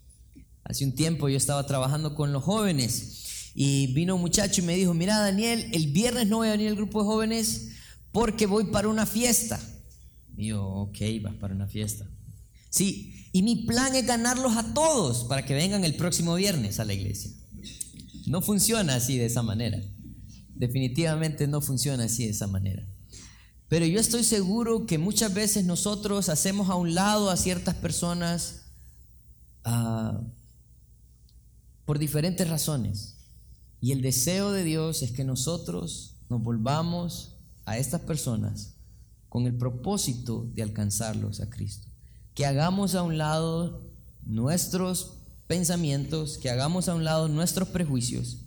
Hace 0.62 0.84
un 0.84 0.94
tiempo 0.94 1.28
yo 1.28 1.36
estaba 1.36 1.66
trabajando 1.66 2.14
con 2.14 2.32
los 2.32 2.44
jóvenes 2.44 3.50
Y 3.56 3.92
vino 3.94 4.14
un 4.14 4.20
muchacho 4.20 4.60
y 4.60 4.64
me 4.64 4.76
dijo, 4.76 4.94
mira 4.94 5.18
Daniel, 5.18 5.70
el 5.72 5.88
viernes 5.88 6.28
no 6.28 6.36
voy 6.36 6.46
a 6.46 6.52
venir 6.52 6.68
al 6.68 6.76
grupo 6.76 7.00
de 7.00 7.06
jóvenes 7.06 7.72
porque 8.12 8.46
voy 8.46 8.66
para 8.66 8.86
una 8.86 9.06
fiesta. 9.06 9.58
Y 10.36 10.46
yo, 10.50 10.64
ok, 10.64 10.98
vas 11.20 11.34
para 11.34 11.52
una 11.52 11.66
fiesta. 11.66 12.06
Sí, 12.70 13.21
y 13.32 13.42
mi 13.42 13.56
plan 13.64 13.94
es 13.94 14.06
ganarlos 14.06 14.56
a 14.56 14.74
todos 14.74 15.24
para 15.24 15.44
que 15.44 15.54
vengan 15.54 15.84
el 15.84 15.96
próximo 15.96 16.34
viernes 16.34 16.78
a 16.78 16.84
la 16.84 16.92
iglesia. 16.92 17.32
No 18.26 18.42
funciona 18.42 18.94
así 18.94 19.16
de 19.16 19.26
esa 19.26 19.42
manera. 19.42 19.82
Definitivamente 20.54 21.48
no 21.48 21.62
funciona 21.62 22.04
así 22.04 22.24
de 22.24 22.30
esa 22.30 22.46
manera. 22.46 22.86
Pero 23.68 23.86
yo 23.86 23.98
estoy 23.98 24.22
seguro 24.22 24.84
que 24.86 24.98
muchas 24.98 25.32
veces 25.32 25.64
nosotros 25.64 26.28
hacemos 26.28 26.68
a 26.68 26.74
un 26.74 26.94
lado 26.94 27.30
a 27.30 27.38
ciertas 27.38 27.74
personas 27.74 28.66
ah, 29.64 30.20
por 31.86 31.98
diferentes 31.98 32.48
razones. 32.50 33.16
Y 33.80 33.92
el 33.92 34.02
deseo 34.02 34.52
de 34.52 34.62
Dios 34.62 35.02
es 35.02 35.10
que 35.12 35.24
nosotros 35.24 36.18
nos 36.28 36.42
volvamos 36.42 37.36
a 37.64 37.78
estas 37.78 38.02
personas 38.02 38.74
con 39.30 39.46
el 39.46 39.56
propósito 39.56 40.50
de 40.52 40.62
alcanzarlos 40.62 41.40
a 41.40 41.48
Cristo. 41.48 41.91
Que 42.34 42.46
hagamos 42.46 42.94
a 42.94 43.02
un 43.02 43.18
lado 43.18 43.82
nuestros 44.24 45.18
pensamientos, 45.46 46.38
que 46.38 46.50
hagamos 46.50 46.88
a 46.88 46.94
un 46.94 47.04
lado 47.04 47.28
nuestros 47.28 47.68
prejuicios 47.68 48.38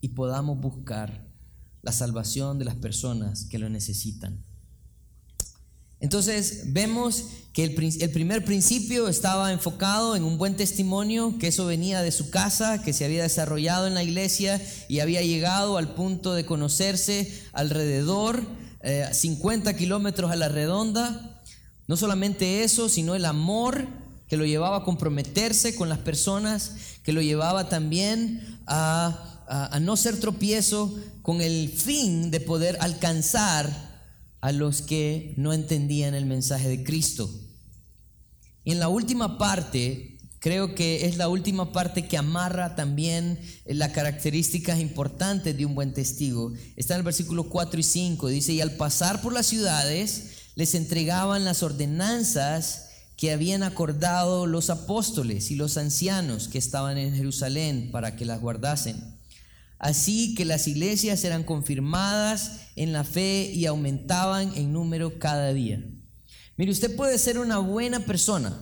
y 0.00 0.08
podamos 0.08 0.60
buscar 0.60 1.26
la 1.82 1.92
salvación 1.92 2.58
de 2.58 2.64
las 2.64 2.74
personas 2.74 3.44
que 3.44 3.58
lo 3.58 3.68
necesitan. 3.68 4.44
Entonces 6.00 6.72
vemos 6.72 7.24
que 7.52 7.64
el, 7.64 7.74
primer 8.12 8.44
principio 8.44 9.08
estaba 9.08 9.52
enfocado 9.52 10.14
en 10.14 10.22
un 10.22 10.38
buen 10.38 10.56
testimonio, 10.56 11.34
que 11.40 11.48
eso 11.48 11.66
venía 11.66 12.02
de 12.02 12.12
su 12.12 12.30
casa, 12.30 12.82
que 12.82 12.92
se 12.92 13.04
había 13.04 13.24
desarrollado 13.24 13.88
en 13.88 13.94
la 13.94 14.04
iglesia 14.04 14.62
y 14.88 15.00
había 15.00 15.22
llegado 15.22 15.76
al 15.76 15.94
punto 15.94 16.34
de 16.34 16.46
conocerse 16.46 17.42
alrededor, 17.52 18.46
50 19.10 19.70
eh, 19.70 19.76
kilómetros 19.76 20.30
a 20.30 20.36
la 20.36 20.48
redonda. 20.48 21.37
No 21.88 21.96
solamente 21.96 22.62
eso, 22.62 22.88
sino 22.90 23.14
el 23.14 23.24
amor 23.24 23.88
que 24.28 24.36
lo 24.36 24.44
llevaba 24.44 24.76
a 24.76 24.84
comprometerse 24.84 25.74
con 25.74 25.88
las 25.88 25.98
personas, 25.98 26.72
que 27.02 27.14
lo 27.14 27.22
llevaba 27.22 27.70
también 27.70 28.60
a, 28.66 29.24
no 29.80 29.96
ser 29.96 30.20
tropiezo 30.20 30.94
con 31.22 31.40
el 31.40 31.70
fin 31.70 32.30
de 32.30 32.40
poder 32.40 32.76
alcanzar 32.80 33.88
a 34.42 34.52
los 34.52 34.82
que 34.82 35.32
no 35.38 35.54
entendían 35.54 36.14
el 36.14 36.26
mensaje 36.26 36.68
de 36.68 36.84
Cristo. 36.84 37.30
Y 38.64 38.72
en 38.72 38.80
la 38.80 38.90
última 38.90 39.38
parte, 39.38 40.18
creo 40.40 40.74
que 40.74 41.06
es 41.06 41.16
la 41.16 41.30
última 41.30 41.72
parte 41.72 42.06
que 42.06 42.18
amarra 42.18 42.76
también 42.76 43.40
las 43.64 43.92
características 43.92 44.78
importantes 44.78 45.56
de 45.56 45.64
un 45.64 45.74
buen 45.74 45.94
testigo. 45.94 46.52
Está 46.76 46.92
en 46.92 46.98
el 46.98 47.04
versículo 47.04 47.48
4 47.48 47.80
y 47.80 47.82
5, 47.82 48.28
dice, 48.28 48.52
y 48.52 48.60
al 48.60 48.72
pasar 48.72 49.22
por 49.22 49.32
las 49.32 49.46
ciudades 49.46 50.37
les 50.58 50.74
entregaban 50.74 51.44
las 51.44 51.62
ordenanzas 51.62 52.88
que 53.16 53.30
habían 53.30 53.62
acordado 53.62 54.44
los 54.46 54.70
apóstoles 54.70 55.52
y 55.52 55.54
los 55.54 55.76
ancianos 55.76 56.48
que 56.48 56.58
estaban 56.58 56.98
en 56.98 57.14
Jerusalén 57.14 57.90
para 57.92 58.16
que 58.16 58.24
las 58.24 58.40
guardasen. 58.40 58.96
Así 59.78 60.34
que 60.34 60.44
las 60.44 60.66
iglesias 60.66 61.22
eran 61.22 61.44
confirmadas 61.44 62.62
en 62.74 62.92
la 62.92 63.04
fe 63.04 63.52
y 63.54 63.66
aumentaban 63.66 64.52
en 64.56 64.72
número 64.72 65.20
cada 65.20 65.52
día. 65.52 65.80
Mire, 66.56 66.72
usted 66.72 66.96
puede 66.96 67.18
ser 67.18 67.38
una 67.38 67.58
buena 67.58 68.00
persona, 68.00 68.52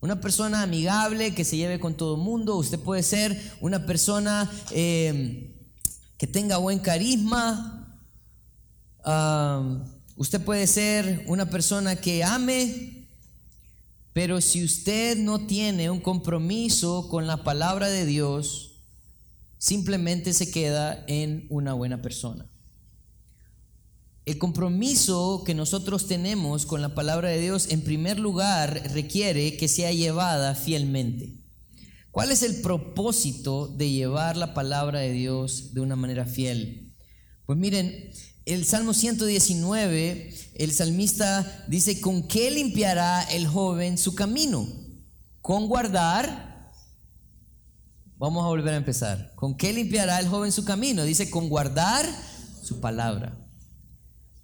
una 0.00 0.22
persona 0.22 0.62
amigable 0.62 1.34
que 1.34 1.44
se 1.44 1.58
lleve 1.58 1.78
con 1.78 1.98
todo 1.98 2.14
el 2.14 2.22
mundo, 2.22 2.56
usted 2.56 2.78
puede 2.78 3.02
ser 3.02 3.38
una 3.60 3.84
persona 3.84 4.50
eh, 4.70 5.54
que 6.16 6.26
tenga 6.26 6.56
buen 6.56 6.78
carisma, 6.78 7.98
usted 10.16 10.40
puede 10.40 10.66
ser 10.66 11.24
una 11.26 11.48
persona 11.50 11.96
que 11.96 12.24
ame, 12.24 13.08
pero 14.12 14.40
si 14.40 14.62
usted 14.64 15.16
no 15.16 15.46
tiene 15.46 15.90
un 15.90 16.00
compromiso 16.00 17.08
con 17.08 17.26
la 17.26 17.44
palabra 17.44 17.88
de 17.88 18.04
Dios, 18.04 18.82
simplemente 19.58 20.32
se 20.32 20.50
queda 20.50 21.04
en 21.06 21.46
una 21.48 21.72
buena 21.72 22.02
persona. 22.02 22.46
El 24.24 24.38
compromiso 24.38 25.42
que 25.44 25.54
nosotros 25.54 26.06
tenemos 26.06 26.66
con 26.66 26.80
la 26.80 26.94
palabra 26.94 27.30
de 27.30 27.40
Dios, 27.40 27.70
en 27.70 27.82
primer 27.82 28.20
lugar, 28.20 28.90
requiere 28.92 29.56
que 29.56 29.66
sea 29.66 29.92
llevada 29.92 30.54
fielmente. 30.54 31.34
¿Cuál 32.12 32.30
es 32.30 32.42
el 32.42 32.60
propósito 32.60 33.68
de 33.68 33.90
llevar 33.90 34.36
la 34.36 34.52
palabra 34.52 35.00
de 35.00 35.12
Dios 35.12 35.74
de 35.74 35.80
una 35.80 35.96
manera 35.96 36.26
fiel? 36.26 36.92
Pues 37.46 37.58
miren, 37.58 38.12
el 38.44 38.64
Salmo 38.64 38.94
119, 38.94 40.34
el 40.54 40.72
salmista 40.72 41.64
dice, 41.68 42.00
¿con 42.00 42.26
qué 42.26 42.50
limpiará 42.50 43.22
el 43.22 43.46
joven 43.46 43.98
su 43.98 44.14
camino? 44.14 44.66
Con 45.40 45.68
guardar 45.68 46.52
Vamos 48.22 48.44
a 48.44 48.46
volver 48.46 48.72
a 48.72 48.76
empezar. 48.76 49.32
¿Con 49.34 49.56
qué 49.56 49.72
limpiará 49.72 50.20
el 50.20 50.28
joven 50.28 50.52
su 50.52 50.64
camino? 50.64 51.02
Dice, 51.02 51.28
con 51.28 51.48
guardar 51.48 52.06
su 52.62 52.78
palabra. 52.78 53.36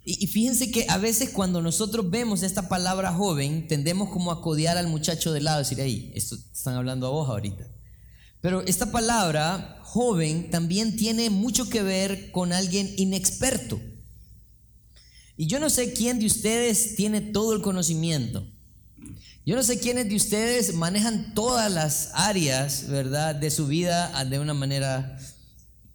Y, 0.03 0.27
fíjense 0.27 0.69
que 0.69 0.85
a 0.89 0.97
veces 0.97 1.29
cuando 1.29 1.61
nosotros 1.61 2.09
vemos 2.09 2.43
esta 2.43 2.67
palabra 2.67 3.13
joven, 3.13 3.69
tendemos 3.69 4.09
como 4.09 4.33
a 4.33 4.41
codear 4.41 4.77
al 4.77 4.87
muchacho 4.87 5.31
de 5.31 5.39
lado, 5.39 5.59
decir, 5.59 5.79
ahí, 5.79 6.11
esto 6.13 6.35
están 6.51 6.75
hablando 6.75 7.07
a 7.07 7.11
vos 7.11 7.29
ahorita. 7.29 7.67
Pero 8.41 8.61
esta 8.61 8.91
palabra 8.91 9.79
joven 9.83 10.49
también 10.49 10.95
tiene 10.95 11.29
mucho 11.29 11.69
que 11.69 11.81
ver 11.81 12.31
con 12.31 12.53
alguien 12.53 12.93
inexperto. 12.97 13.81
Y 15.35 15.47
yo 15.47 15.59
no 15.59 15.69
sé 15.69 15.93
quién 15.93 16.19
de 16.19 16.25
ustedes 16.25 16.95
tiene 16.95 17.21
todo 17.21 17.53
el 17.53 17.61
conocimiento. 17.61 18.45
Yo 19.45 19.55
no 19.55 19.63
sé 19.63 19.79
quiénes 19.79 20.07
de 20.09 20.15
ustedes 20.15 20.75
manejan 20.75 21.33
todas 21.33 21.71
las 21.71 22.11
áreas, 22.13 22.87
¿verdad?, 22.87 23.35
de 23.35 23.49
su 23.49 23.67
vida 23.67 24.23
de 24.25 24.39
una 24.39 24.53
manera 24.53 25.17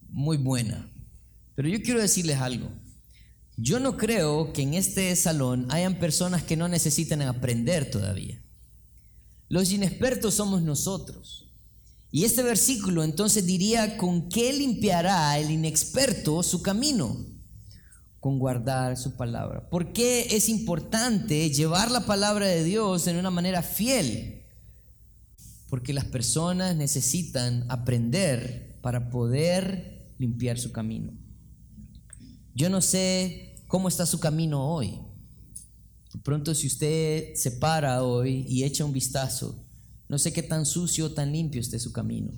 muy 0.08 0.38
buena. 0.38 0.90
Pero 1.54 1.68
yo 1.68 1.80
quiero 1.82 2.00
decirles 2.00 2.38
algo. 2.38 2.68
Yo 3.56 3.78
no 3.78 3.96
creo 3.96 4.52
que 4.52 4.62
en 4.62 4.74
este 4.74 5.14
salón 5.14 5.68
hayan 5.70 6.00
personas 6.00 6.42
que 6.42 6.56
no 6.56 6.68
necesiten 6.68 7.22
aprender 7.22 7.90
todavía. 7.90 8.42
Los 9.48 9.70
inexpertos 9.70 10.34
somos 10.34 10.62
nosotros. 10.62 11.43
Y 12.14 12.24
este 12.24 12.44
versículo 12.44 13.02
entonces 13.02 13.44
diría, 13.44 13.96
¿con 13.96 14.28
qué 14.28 14.52
limpiará 14.52 15.36
el 15.36 15.50
inexperto 15.50 16.44
su 16.44 16.62
camino? 16.62 17.26
con 18.20 18.38
guardar 18.38 18.96
su 18.96 19.16
palabra. 19.16 19.68
¿Por 19.68 19.92
qué 19.92 20.28
es 20.30 20.48
importante 20.48 21.50
llevar 21.50 21.90
la 21.90 22.06
palabra 22.06 22.46
de 22.46 22.64
Dios 22.64 23.06
en 23.06 23.16
una 23.16 23.30
manera 23.30 23.62
fiel? 23.62 24.44
Porque 25.68 25.92
las 25.92 26.06
personas 26.06 26.74
necesitan 26.74 27.66
aprender 27.68 28.78
para 28.80 29.10
poder 29.10 30.14
limpiar 30.18 30.58
su 30.58 30.72
camino. 30.72 31.12
Yo 32.54 32.70
no 32.70 32.80
sé 32.80 33.56
cómo 33.66 33.88
está 33.88 34.06
su 34.06 34.20
camino 34.20 34.72
hoy. 34.72 35.00
De 36.14 36.20
pronto 36.20 36.54
si 36.54 36.68
usted 36.68 37.34
se 37.34 37.50
para 37.50 38.04
hoy 38.04 38.46
y 38.48 38.64
echa 38.64 38.86
un 38.86 38.92
vistazo, 38.94 39.63
no 40.14 40.18
sé 40.20 40.32
qué 40.32 40.44
tan 40.44 40.64
sucio 40.64 41.06
o 41.06 41.10
tan 41.10 41.32
limpio 41.32 41.60
esté 41.60 41.80
su 41.80 41.90
camino. 41.90 42.30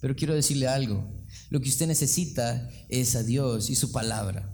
Pero 0.00 0.16
quiero 0.16 0.32
decirle 0.32 0.68
algo. 0.68 1.06
Lo 1.50 1.60
que 1.60 1.68
usted 1.68 1.86
necesita 1.86 2.70
es 2.88 3.14
a 3.14 3.22
Dios 3.22 3.68
y 3.68 3.74
su 3.74 3.92
palabra. 3.92 4.50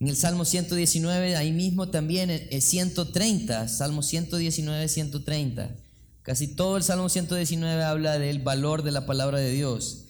En 0.00 0.08
el 0.08 0.16
Salmo 0.16 0.46
119, 0.46 1.36
ahí 1.36 1.52
mismo 1.52 1.90
también, 1.90 2.30
el 2.30 2.62
130, 2.62 3.68
Salmo 3.68 4.02
119, 4.02 4.88
130. 4.88 5.76
Casi 6.22 6.46
todo 6.46 6.78
el 6.78 6.82
Salmo 6.82 7.10
119 7.10 7.84
habla 7.84 8.18
del 8.18 8.38
valor 8.38 8.82
de 8.82 8.92
la 8.92 9.04
palabra 9.04 9.36
de 9.36 9.52
Dios. 9.52 10.06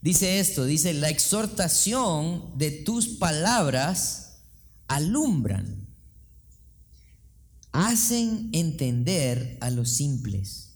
Dice 0.00 0.40
esto, 0.40 0.64
dice, 0.64 0.94
la 0.94 1.10
exhortación 1.10 2.56
de 2.56 2.70
tus 2.70 3.06
palabras 3.06 4.38
alumbran, 4.86 5.87
hacen 7.78 8.50
entender 8.52 9.56
a 9.60 9.70
los 9.70 9.90
simples. 9.90 10.74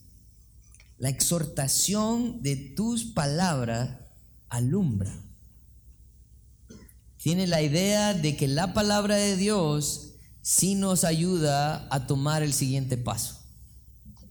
La 0.98 1.08
exhortación 1.08 2.42
de 2.42 2.54
tus 2.54 3.04
palabras 3.06 3.98
alumbra 4.48 5.12
tiene 7.16 7.48
la 7.48 7.60
idea 7.60 8.14
de 8.14 8.36
que 8.36 8.46
la 8.46 8.72
palabra 8.72 9.16
de 9.16 9.36
Dios 9.36 10.14
sí 10.42 10.76
nos 10.76 11.02
ayuda 11.04 11.88
a 11.90 12.06
tomar 12.06 12.42
el 12.42 12.52
siguiente 12.52 12.96
paso. 12.96 13.38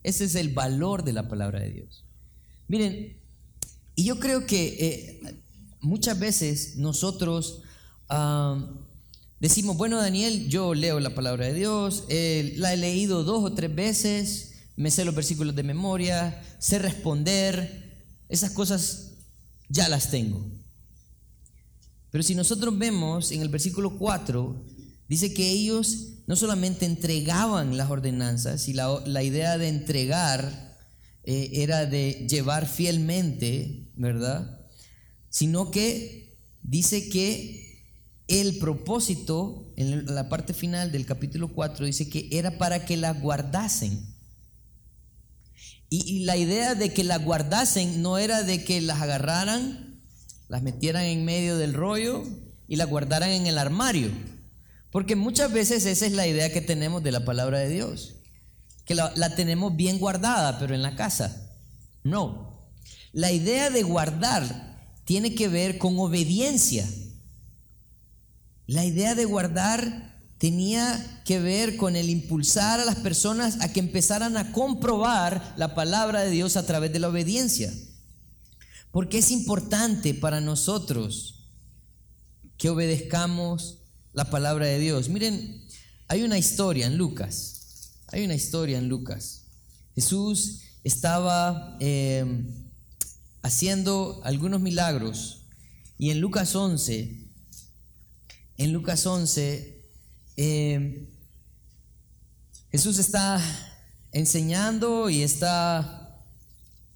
Ese 0.04 0.26
es 0.26 0.36
el 0.36 0.50
valor 0.50 1.04
de 1.04 1.14
la 1.14 1.28
palabra 1.28 1.60
de 1.60 1.72
Dios. 1.72 2.06
Miren, 2.68 3.18
y 3.96 4.06
yo 4.06 4.20
creo 4.20 4.46
que 4.46 4.78
eh, 4.80 5.44
muchas 5.82 6.20
veces 6.20 6.78
nosotros 6.78 7.64
decimos, 9.42 9.76
bueno 9.76 9.98
Daniel, 9.98 10.48
yo 10.48 10.76
leo 10.76 11.00
la 11.00 11.16
palabra 11.16 11.48
de 11.48 11.54
Dios, 11.56 12.06
eh, 12.10 12.54
la 12.58 12.74
he 12.74 12.78
leído 12.78 13.24
dos 13.24 13.44
o 13.44 13.54
tres 13.54 13.74
veces, 13.74 14.54
me 14.76 14.92
sé 14.92 15.04
los 15.04 15.16
versículos 15.16 15.56
de 15.56 15.64
memoria, 15.64 16.42
sé 16.60 16.78
responder, 16.78 18.06
esas 18.30 18.52
cosas 18.52 19.14
ya 19.68 19.90
las 19.90 20.12
tengo. 20.12 20.46
Pero 22.12 22.24
si 22.24 22.36
nosotros 22.36 22.78
vemos 22.78 23.32
en 23.32 23.42
el 23.42 23.50
versículo 23.50 23.98
4, 23.98 24.64
dice 25.08 25.34
que 25.34 25.50
ellos 25.50 26.20
no 26.28 26.36
solamente 26.36 26.86
entregaban 26.86 27.78
las 27.78 27.90
ordenanzas, 27.90 28.68
y 28.68 28.74
la, 28.74 29.24
idea 29.24 29.58
de 29.58 29.70
entregar 29.70 30.78
eh, 31.24 31.50
era 31.54 31.88
de 31.88 32.28
llevar 32.30 32.68
fielmente, 32.68 33.90
¿verdad? 33.96 34.60
Sino 35.30 35.72
que 35.72 36.38
dice 36.62 37.10
que 37.10 37.71
el 38.32 38.60
propósito, 38.60 39.74
en 39.76 40.06
la 40.14 40.30
parte 40.30 40.54
final 40.54 40.92
del 40.92 41.06
capítulo 41.06 41.50
4, 41.50 41.86
dice 41.86 42.10
que 42.10 42.30
era 42.32 42.58
para 42.58 42.86
que 42.86 42.96
las 42.96 43.20
guardasen. 43.20 44.12
Y, 45.90 46.20
la 46.20 46.38
idea 46.38 46.74
de 46.74 46.94
que 46.94 47.04
las 47.04 47.22
guardasen 47.22 48.02
no 48.02 48.18
era 48.18 48.44
de 48.44 48.64
que 48.64 48.80
las 48.80 49.02
agarraran, 49.02 50.02
las 50.48 50.62
metieran 50.62 51.04
en 51.04 51.26
medio 51.26 51.58
del 51.58 51.74
rollo 51.74 52.24
y 52.70 52.78
las 52.78 52.88
guardaran 52.88 53.32
en 53.32 53.46
el 53.46 53.58
armario. 53.58 54.10
Porque 54.90 55.18
muchas 55.18 55.52
veces 55.52 55.86
esa 55.86 56.06
es 56.06 56.14
la 56.14 56.28
idea 56.28 56.54
que 56.54 56.62
tenemos 56.62 57.04
de 57.04 57.12
la 57.12 57.26
palabra 57.26 57.60
de 57.60 57.68
Dios. 57.68 58.16
Que 58.86 58.96
la, 58.96 59.12
la 59.18 59.36
tenemos 59.36 59.76
bien 59.76 60.00
guardada, 60.00 60.60
pero 60.60 60.74
en 60.74 60.82
la 60.82 60.96
casa. 60.96 61.52
No. 62.04 62.70
La 63.12 63.34
idea 63.34 63.70
de 63.70 63.84
guardar 63.84 64.80
tiene 65.04 65.36
que 65.36 65.50
ver 65.50 65.78
con 65.78 66.00
obediencia. 66.00 66.88
La 68.72 68.86
idea 68.86 69.16
de 69.16 69.26
guardar 69.26 70.18
tenía 70.38 71.22
que 71.26 71.42
ver 71.42 71.76
con 71.76 71.98
el 71.98 72.10
impulsar 72.10 72.80
a 72.80 72.86
las 72.86 72.96
personas 72.96 73.60
a 73.60 73.74
que 73.74 73.82
empezaran 73.82 74.38
a 74.38 74.54
comprobar 74.54 75.56
la 75.58 75.76
palabra 75.76 76.22
de 76.22 76.32
Dios 76.32 76.56
a 76.56 76.66
través 76.66 76.94
de 76.94 77.00
la 77.00 77.10
obediencia. 77.10 77.70
Porque 78.92 79.18
es 79.18 79.30
importante 79.30 80.14
para 80.14 80.40
nosotros 80.40 81.50
que 82.56 82.70
obedezcamos 82.70 83.80
la 84.14 84.30
palabra 84.30 84.68
de 84.68 84.80
Dios. 84.80 85.10
Miren, 85.10 85.68
hay 86.08 86.24
una 86.24 86.38
historia 86.38 86.88
en 86.88 86.96
Lucas. 86.96 87.92
Hay 88.08 88.24
una 88.24 88.36
historia 88.36 88.78
en 88.78 88.88
Lucas. 88.88 89.48
Jesús 89.96 90.62
estaba 90.86 91.76
eh, 91.82 92.26
haciendo 93.42 94.22
algunos 94.24 94.62
milagros 94.62 95.42
y 95.98 96.12
en 96.12 96.22
Lucas 96.22 96.56
11, 96.56 97.31
en 98.64 98.74
Lucas 98.74 99.08
11 99.08 99.82
eh, 100.38 101.10
Jesús 102.70 103.00
está 103.00 103.42
enseñando 104.12 105.10
y 105.10 105.24
está 105.24 106.24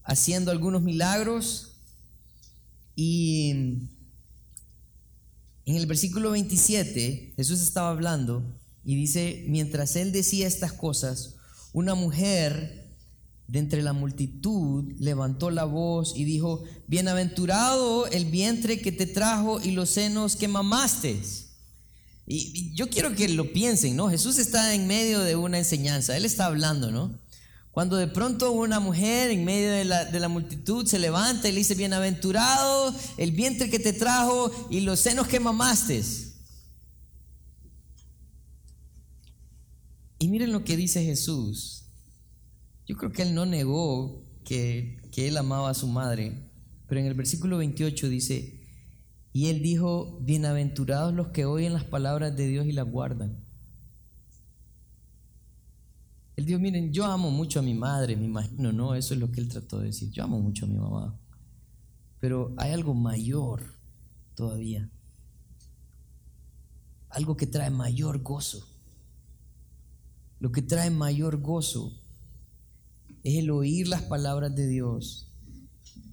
haciendo 0.04 0.52
algunos 0.52 0.84
milagros 0.84 1.78
y 2.96 3.50
en 5.66 5.76
el 5.76 5.88
versículo 5.88 6.32
27 6.32 7.34
Jesús 7.36 7.60
estaba 7.62 7.90
hablando 7.90 8.44
y 8.84 8.96
dice, 8.96 9.46
mientras 9.48 9.96
él 9.96 10.12
decía 10.12 10.46
estas 10.46 10.72
cosas, 10.72 11.38
una 11.74 11.96
mujer 11.96 12.96
de 13.48 13.58
entre 13.58 13.82
la 13.82 13.94
multitud 13.94 14.94
levantó 15.00 15.50
la 15.50 15.66
voz 15.66 16.16
y 16.16 16.26
dijo, 16.26 16.64
bienaventurado 16.86 18.06
el 18.06 18.26
vientre 18.26 18.80
que 18.80 18.92
te 18.92 19.08
trajo 19.08 19.60
y 19.60 19.72
los 19.72 19.90
senos 19.90 20.36
que 20.36 20.48
mamaste. 20.48 21.20
Y, 22.28 22.74
yo 22.74 22.90
quiero 22.90 23.14
que 23.16 23.28
lo 23.30 23.52
piensen, 23.54 23.96
¿no? 23.96 24.10
Jesús 24.10 24.38
está 24.38 24.74
en 24.74 24.88
medio 24.88 25.20
de 25.20 25.36
una 25.36 25.58
enseñanza, 25.58 26.18
Él 26.18 26.26
está 26.26 26.48
hablando, 26.48 26.92
¿no? 26.92 27.20
Cuando 27.72 27.98
de 27.98 28.08
pronto 28.08 28.52
una 28.52 28.80
mujer 28.80 29.32
en 29.32 29.44
medio 29.44 29.72
de 29.72 29.84
la, 30.20 30.30
multitud 30.30 30.88
se 30.88 30.98
levanta 30.98 31.50
y 31.50 31.52
le 31.52 31.58
dice, 31.58 31.76
bienaventurado 31.76 32.96
el 33.18 33.32
vientre 33.32 33.70
que 33.70 33.80
te 33.80 33.92
trajo 33.92 34.50
y 34.72 34.80
los 34.80 35.02
senos 35.02 35.28
que 35.28 35.42
mamaste. 35.42 36.02
Y 40.20 40.30
miren 40.30 40.54
lo 40.54 40.64
que 40.64 40.78
dice 40.78 41.04
Jesús. 41.04 41.84
Yo 42.88 42.96
creo 42.96 43.12
que 43.12 43.24
él 43.24 43.36
no 43.36 43.46
negó 43.46 44.24
que, 44.46 44.98
que 45.12 45.28
él 45.28 45.36
amaba 45.36 45.70
a 45.70 45.74
su 45.74 45.88
madre, 45.88 46.50
pero 46.88 47.02
en 47.02 47.08
el 47.08 47.14
versículo 47.14 47.58
28 47.58 48.08
dice, 48.08 48.55
y 49.36 49.48
él 49.50 49.62
dijo, 49.62 50.18
bienaventurados 50.22 51.14
los 51.14 51.28
que 51.28 51.44
oyen 51.44 51.74
las 51.74 51.84
palabras 51.84 52.38
de 52.38 52.48
Dios 52.48 52.68
y 52.68 52.72
las 52.72 52.90
guardan. 52.90 53.44
Él 56.38 56.46
dijo, 56.46 56.58
miren, 56.58 56.94
yo 56.94 57.04
amo 57.04 57.32
mucho 57.32 57.60
a 57.60 57.62
mi 57.62 57.74
madre, 57.74 58.16
me 58.16 58.24
imagino, 58.24 58.72
no, 58.72 58.96
eso 58.96 59.14
es 59.14 59.20
lo 59.20 59.34
que 59.34 59.42
él 59.42 59.50
trató 59.50 59.80
de 59.80 59.88
decir. 59.88 60.10
Yo 60.12 60.24
amo 60.24 60.40
mucho 60.40 60.64
a 60.64 60.70
mi 60.70 60.78
mamá. 60.78 61.20
Pero 62.22 62.54
hay 62.56 62.72
algo 62.72 62.94
mayor 62.94 63.62
todavía. 64.36 64.90
Algo 67.10 67.36
que 67.36 67.46
trae 67.46 67.70
mayor 67.70 68.24
gozo. 68.24 68.66
Lo 70.40 70.54
que 70.54 70.62
trae 70.62 70.92
mayor 70.92 71.42
gozo 71.42 71.92
es 73.22 73.38
el 73.40 73.52
oír 73.52 73.90
las 73.90 74.04
palabras 74.04 74.56
de 74.56 74.66
Dios 74.66 75.30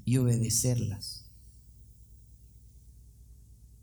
y 0.04 0.16
obedecerlas. 0.16 1.21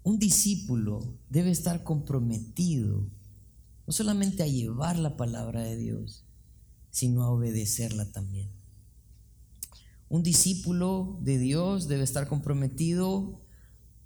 Un 0.04 0.20
discípulo 0.20 1.18
debe 1.30 1.52
estar 1.52 1.84
comprometido 1.84 3.06
no 3.86 3.94
solamente 3.94 4.44
a 4.44 4.48
llevar 4.48 5.00
la 5.00 5.18
palabra 5.18 5.64
de 5.64 5.76
Dios, 5.76 6.24
sino 6.92 7.24
a 7.24 7.32
obedecerla 7.32 8.12
también. 8.12 8.50
Un 10.10 10.24
discípulo 10.24 11.20
de 11.22 11.40
Dios 11.40 11.88
debe 11.88 12.04
estar 12.04 12.28
comprometido 12.28 13.42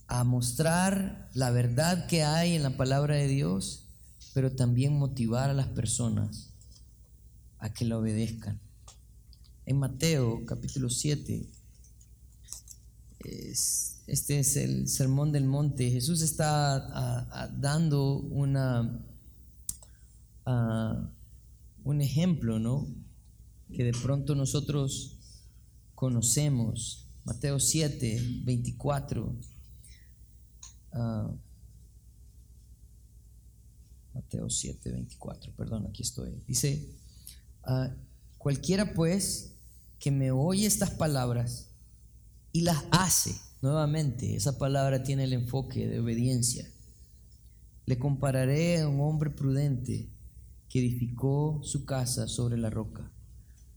a 0.08 0.24
mostrar 0.24 1.30
la 1.34 1.52
verdad 1.52 2.08
que 2.08 2.24
hay 2.24 2.56
en 2.56 2.64
la 2.64 2.78
palabra 2.78 3.16
de 3.16 3.28
Dios, 3.28 3.88
pero 4.34 4.56
también 4.56 4.98
motivar 4.98 5.50
a 5.50 5.54
las 5.54 5.68
personas 5.68 6.54
a 7.60 7.74
que 7.74 7.86
la 7.86 7.98
obedezcan. 7.98 8.60
En 9.66 9.80
Mateo 9.80 10.46
capítulo 10.46 10.90
7, 10.90 11.46
es, 13.20 13.93
este 14.08 14.40
es 14.40 14.58
el 14.58 14.88
sermón 14.88 15.32
del 15.32 15.46
monte. 15.46 15.90
Jesús 15.90 16.22
está 16.22 16.76
ah, 16.76 17.28
ah, 17.32 17.48
dando 17.48 18.18
una, 18.18 19.00
ah, 20.46 21.10
un 21.84 22.02
ejemplo, 22.02 22.60
¿no? 22.60 22.88
Que 23.72 23.84
de 23.84 23.94
pronto 23.94 24.36
nosotros 24.36 25.18
conocemos. 25.96 27.08
Mateo 27.24 27.60
7, 27.60 28.42
24. 28.44 29.36
Mateo 34.14 34.50
7, 34.50 34.92
24, 34.92 35.54
perdón, 35.56 35.88
aquí 35.88 36.04
estoy. 36.04 36.44
Dice, 36.46 36.88
cualquiera 38.38 38.94
pues 38.94 39.56
que 39.98 40.12
me 40.12 40.32
oye 40.32 40.68
estas 40.68 40.92
palabras 40.92 41.70
y 42.52 42.62
las 42.62 42.84
hace, 42.92 43.34
Nuevamente, 43.64 44.36
esa 44.36 44.58
palabra 44.58 45.04
tiene 45.04 45.24
el 45.24 45.32
enfoque 45.32 45.88
de 45.88 46.02
obediencia. 46.02 46.70
Le 47.86 47.98
compararé 47.98 48.82
a 48.82 48.90
un 48.90 49.00
hombre 49.00 49.30
prudente 49.30 50.10
que 50.68 50.80
edificó 50.80 51.62
su 51.64 51.86
casa 51.86 52.28
sobre 52.28 52.58
la 52.58 52.70
roca. 52.70 53.10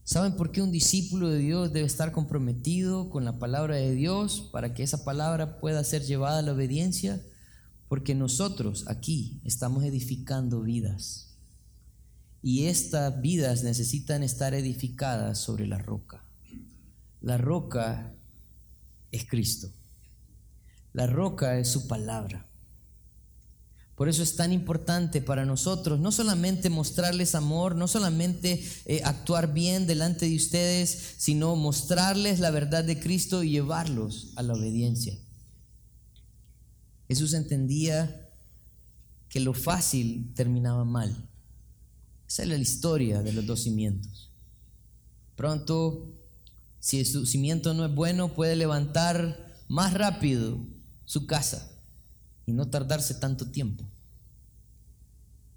¿Saben 0.03 0.35
por 0.35 0.51
qué 0.51 0.61
un 0.61 0.73
discípulo 0.73 1.29
de 1.29 1.39
Dios 1.39 1.71
debe 1.71 1.87
estar 1.87 2.11
comprometido 2.11 3.09
con 3.09 3.23
la 3.23 3.39
palabra 3.39 3.77
de 3.77 3.93
Dios 3.95 4.49
para 4.51 4.73
que 4.73 4.83
esa 4.83 5.05
palabra 5.05 5.57
pueda 5.57 5.81
ser 5.85 6.03
llevada 6.03 6.39
a 6.39 6.41
la 6.41 6.51
obediencia? 6.51 7.21
Porque 7.87 8.13
nosotros 8.13 8.83
aquí 8.89 9.39
estamos 9.45 9.85
edificando 9.85 10.63
vidas. 10.63 11.37
Y 12.41 12.65
estas 12.65 13.21
vidas 13.21 13.63
necesitan 13.63 14.21
estar 14.21 14.53
edificadas 14.53 15.39
sobre 15.39 15.65
la 15.65 15.77
roca. 15.77 16.25
La 17.21 17.37
roca 17.37 18.13
es 19.13 19.25
Cristo. 19.25 19.71
La 20.97 21.05
roca 21.05 21.59
es 21.59 21.69
su 21.69 21.85
palabra. 21.85 22.49
Por 23.93 24.09
eso 24.09 24.23
es 24.23 24.35
tan 24.35 24.51
importante 24.51 25.21
para 25.21 25.45
nosotros 25.45 25.99
no 25.99 26.11
solamente 26.11 26.71
mostrarles 26.71 27.35
amor, 27.35 27.75
no 27.75 27.87
solamente 27.87 28.67
eh, 28.85 29.01
actuar 29.03 29.53
bien 29.53 29.85
delante 29.85 30.27
de 30.27 30.35
ustedes, 30.35 31.13
sino 31.19 31.55
mostrarles 31.55 32.39
la 32.39 32.49
verdad 32.49 32.83
de 32.83 32.99
Cristo 32.99 33.43
y 33.43 33.51
llevarlos 33.51 34.33
a 34.37 34.41
la 34.41 34.55
obediencia. 34.55 35.15
Jesús 37.07 37.35
entendía 37.35 38.31
que 39.29 39.39
lo 39.39 39.53
fácil 39.53 40.33
terminaba 40.33 40.83
mal. 40.83 41.29
Esa 42.27 42.41
es 42.41 42.49
la 42.49 42.57
historia 42.57 43.21
de 43.21 43.33
los 43.33 43.45
dos 43.45 43.61
cimientos. 43.61 44.31
Pronto 45.35 46.11
si 46.79 47.05
su 47.05 47.27
cimiento 47.27 47.75
no 47.75 47.85
es 47.85 47.93
bueno, 47.93 48.33
puede 48.33 48.55
levantar 48.55 49.53
más 49.67 49.93
rápido 49.93 50.75
su 51.07 51.25
casa 51.25 51.71
y 52.45 52.51
no 52.51 52.69
tardarse 52.69 53.15
tanto 53.15 53.49
tiempo. 53.49 53.83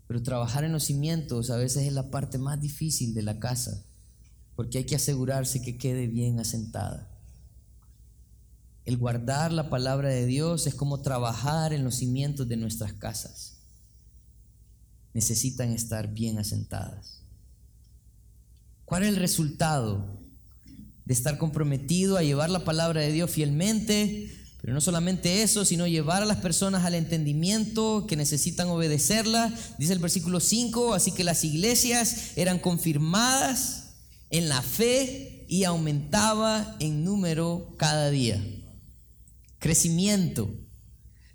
Pero 0.06 0.22
trabajar 0.22 0.64
en 0.64 0.72
los 0.72 0.84
cimientos 0.84 1.50
a 1.50 1.56
veces 1.56 1.86
es 1.86 1.92
la 1.92 2.10
parte 2.10 2.38
más 2.38 2.60
difícil 2.60 3.12
de 3.14 3.22
la 3.22 3.38
casa, 3.38 3.84
porque 4.56 4.78
hay 4.78 4.84
que 4.84 4.96
asegurarse 4.96 5.60
que 5.60 5.76
quede 5.76 6.06
bien 6.06 6.40
asentada. 6.40 7.08
el 8.86 8.96
guardar 8.96 9.52
la 9.52 9.70
palabra 9.70 10.08
de 10.08 10.26
Dios 10.26 10.66
es 10.66 10.74
como 10.74 11.00
trabajar 11.00 11.72
en 11.72 11.84
los 11.84 11.96
cimientos 11.96 12.48
de 12.48 12.56
nuestras 12.56 12.92
casas. 12.94 13.58
Necesitan 15.12 15.70
estar 15.72 16.12
bien 16.12 16.38
asentadas. 16.38 17.22
¿Cuál 18.84 19.04
es 19.04 19.10
el 19.10 19.16
resultado 19.16 20.18
de 21.04 21.14
estar 21.14 21.38
comprometido 21.38 22.16
a 22.16 22.22
llevar 22.22 22.50
la 22.50 22.64
palabra 22.64 23.00
de 23.00 23.12
Dios 23.12 23.30
fielmente? 23.30 24.39
Pero 24.61 24.75
no 24.75 24.81
solamente 24.81 25.42
eso, 25.42 25.64
sino 25.64 25.87
llevar 25.87 26.23
a 26.23 26.27
las 26.27 26.38
personas 26.38 26.85
al 26.85 26.94
entendimiento 26.94 28.07
que 28.07 28.16
necesitan 28.16 28.68
obedecerla. 28.68 29.53
Dice 29.79 29.94
el 29.94 29.99
versículo 29.99 30.38
5, 30.40 30.94
así 30.94 31.12
que 31.12 31.25
las 31.25 31.44
iglesias 31.44 32.33
eran 32.37 32.59
confirmadas 32.59 33.94
en 34.29 34.49
la 34.49 34.61
fe 34.62 35.46
y 35.49 35.64
aumentaba 35.64 36.77
en 36.79 37.05
número 37.05 37.75
cada 37.79 38.11
día. 38.11 38.42
Crecimiento. 39.59 40.51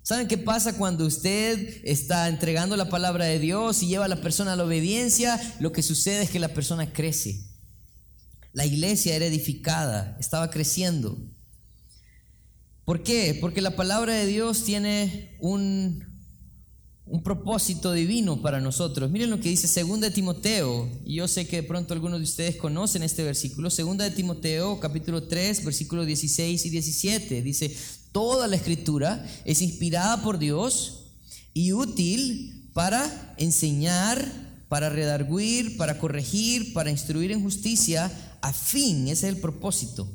¿Saben 0.02 0.28
qué 0.28 0.38
pasa 0.38 0.76
cuando 0.76 1.04
usted 1.04 1.80
está 1.82 2.28
entregando 2.28 2.76
la 2.76 2.88
palabra 2.88 3.24
de 3.24 3.40
Dios 3.40 3.82
y 3.82 3.88
lleva 3.88 4.04
a 4.04 4.08
la 4.08 4.20
persona 4.20 4.52
a 4.52 4.56
la 4.56 4.64
obediencia? 4.64 5.40
Lo 5.58 5.72
que 5.72 5.82
sucede 5.82 6.22
es 6.22 6.30
que 6.30 6.38
la 6.38 6.54
persona 6.54 6.92
crece. 6.92 7.40
La 8.52 8.64
iglesia 8.64 9.16
era 9.16 9.26
edificada, 9.26 10.16
estaba 10.20 10.48
creciendo. 10.50 11.18
¿Por 12.86 13.02
qué? 13.02 13.36
Porque 13.40 13.60
la 13.60 13.74
palabra 13.74 14.14
de 14.14 14.26
Dios 14.26 14.62
tiene 14.62 15.36
un, 15.40 16.04
un 17.04 17.20
propósito 17.24 17.92
divino 17.92 18.40
para 18.40 18.60
nosotros. 18.60 19.10
Miren 19.10 19.28
lo 19.28 19.40
que 19.40 19.48
dice 19.48 19.82
2 19.82 20.00
de 20.00 20.12
Timoteo, 20.12 20.88
y 21.04 21.16
yo 21.16 21.26
sé 21.26 21.48
que 21.48 21.56
de 21.56 21.62
pronto 21.64 21.94
algunos 21.94 22.20
de 22.20 22.24
ustedes 22.24 22.54
conocen 22.54 23.02
este 23.02 23.24
versículo. 23.24 23.70
2 23.70 23.98
de 23.98 24.10
Timoteo, 24.12 24.78
capítulo 24.78 25.24
3, 25.24 25.64
versículos 25.64 26.06
16 26.06 26.64
y 26.64 26.70
17. 26.70 27.42
Dice, 27.42 27.76
toda 28.12 28.46
la 28.46 28.54
escritura 28.54 29.26
es 29.44 29.62
inspirada 29.62 30.22
por 30.22 30.38
Dios 30.38 31.08
y 31.54 31.72
útil 31.72 32.70
para 32.72 33.34
enseñar, 33.36 34.64
para 34.68 34.90
redarguir, 34.90 35.76
para 35.76 35.98
corregir, 35.98 36.72
para 36.72 36.92
instruir 36.92 37.32
en 37.32 37.42
justicia, 37.42 38.12
a 38.42 38.52
fin, 38.52 39.08
ese 39.08 39.26
es 39.26 39.34
el 39.34 39.40
propósito 39.40 40.08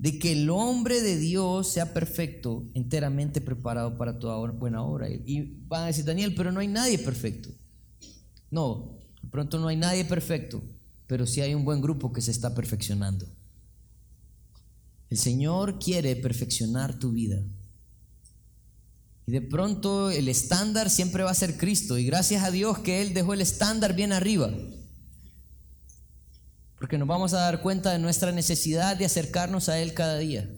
de 0.00 0.18
que 0.18 0.32
el 0.32 0.48
hombre 0.48 1.02
de 1.02 1.18
Dios 1.18 1.68
sea 1.68 1.92
perfecto, 1.92 2.64
enteramente 2.72 3.42
preparado 3.42 3.98
para 3.98 4.18
toda 4.18 4.50
buena 4.50 4.82
obra. 4.82 5.10
Y 5.10 5.58
van 5.68 5.82
a 5.82 5.86
decir, 5.88 6.06
Daniel, 6.06 6.34
pero 6.34 6.50
no 6.50 6.60
hay 6.60 6.68
nadie 6.68 6.98
perfecto. 6.98 7.50
No, 8.50 8.96
de 9.22 9.28
pronto 9.28 9.58
no 9.58 9.68
hay 9.68 9.76
nadie 9.76 10.06
perfecto, 10.06 10.62
pero 11.06 11.26
sí 11.26 11.42
hay 11.42 11.54
un 11.54 11.66
buen 11.66 11.82
grupo 11.82 12.14
que 12.14 12.22
se 12.22 12.30
está 12.30 12.54
perfeccionando. 12.54 13.26
El 15.10 15.18
Señor 15.18 15.78
quiere 15.78 16.16
perfeccionar 16.16 16.98
tu 16.98 17.12
vida. 17.12 17.42
Y 19.26 19.32
de 19.32 19.42
pronto 19.42 20.10
el 20.10 20.28
estándar 20.28 20.88
siempre 20.88 21.24
va 21.24 21.30
a 21.30 21.34
ser 21.34 21.58
Cristo. 21.58 21.98
Y 21.98 22.06
gracias 22.06 22.42
a 22.42 22.50
Dios 22.50 22.78
que 22.78 23.02
Él 23.02 23.12
dejó 23.12 23.34
el 23.34 23.42
estándar 23.42 23.94
bien 23.94 24.14
arriba 24.14 24.50
porque 26.80 26.96
nos 26.96 27.06
vamos 27.06 27.34
a 27.34 27.40
dar 27.40 27.60
cuenta 27.60 27.92
de 27.92 27.98
nuestra 27.98 28.32
necesidad 28.32 28.96
de 28.96 29.04
acercarnos 29.04 29.68
a 29.68 29.78
Él 29.78 29.92
cada 29.92 30.16
día. 30.16 30.50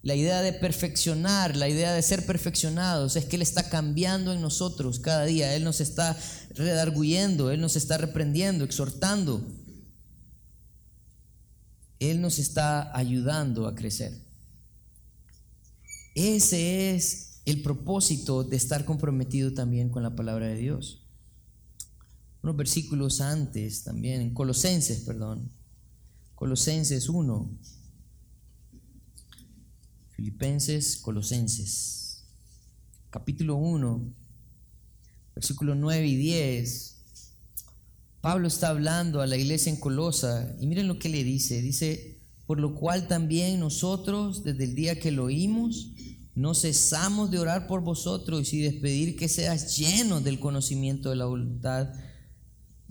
La 0.00 0.14
idea 0.14 0.40
de 0.40 0.54
perfeccionar, 0.54 1.54
la 1.54 1.68
idea 1.68 1.92
de 1.92 2.00
ser 2.00 2.24
perfeccionados, 2.24 3.14
es 3.14 3.26
que 3.26 3.36
Él 3.36 3.42
está 3.42 3.68
cambiando 3.68 4.32
en 4.32 4.40
nosotros 4.40 5.00
cada 5.00 5.26
día. 5.26 5.54
Él 5.54 5.62
nos 5.62 5.82
está 5.82 6.18
redarguyendo, 6.54 7.50
Él 7.50 7.60
nos 7.60 7.76
está 7.76 7.98
reprendiendo, 7.98 8.64
exhortando. 8.64 9.46
Él 11.98 12.22
nos 12.22 12.38
está 12.38 12.96
ayudando 12.96 13.66
a 13.66 13.74
crecer. 13.74 14.14
Ese 16.14 16.94
es 16.94 17.42
el 17.44 17.60
propósito 17.60 18.44
de 18.44 18.56
estar 18.56 18.86
comprometido 18.86 19.52
también 19.52 19.90
con 19.90 20.02
la 20.02 20.16
palabra 20.16 20.46
de 20.46 20.56
Dios 20.56 20.99
unos 22.42 22.56
versículos 22.56 23.20
antes 23.20 23.84
también, 23.84 24.20
en 24.20 24.34
Colosenses, 24.34 25.00
perdón. 25.00 25.52
Colosenses 26.34 27.08
1. 27.08 27.50
Filipenses, 30.10 30.96
Colosenses. 30.96 32.24
Capítulo 33.10 33.56
1, 33.56 34.14
versículos 35.34 35.76
9 35.76 36.06
y 36.06 36.16
10. 36.16 36.96
Pablo 38.20 38.48
está 38.48 38.68
hablando 38.68 39.20
a 39.20 39.26
la 39.26 39.36
iglesia 39.36 39.70
en 39.70 39.80
Colosa 39.80 40.54
y 40.60 40.66
miren 40.66 40.88
lo 40.88 40.98
que 40.98 41.08
le 41.08 41.24
dice. 41.24 41.60
Dice, 41.60 42.18
por 42.46 42.60
lo 42.60 42.74
cual 42.74 43.08
también 43.08 43.60
nosotros, 43.60 44.44
desde 44.44 44.64
el 44.64 44.74
día 44.74 45.00
que 45.00 45.10
lo 45.10 45.24
oímos, 45.24 45.92
no 46.34 46.54
cesamos 46.54 47.30
de 47.30 47.38
orar 47.38 47.66
por 47.66 47.82
vosotros 47.82 48.52
y 48.52 48.60
despedir 48.60 49.16
que 49.16 49.28
seas 49.28 49.76
llenos 49.76 50.22
del 50.22 50.38
conocimiento 50.38 51.10
de 51.10 51.16
la 51.16 51.26
voluntad 51.26 51.92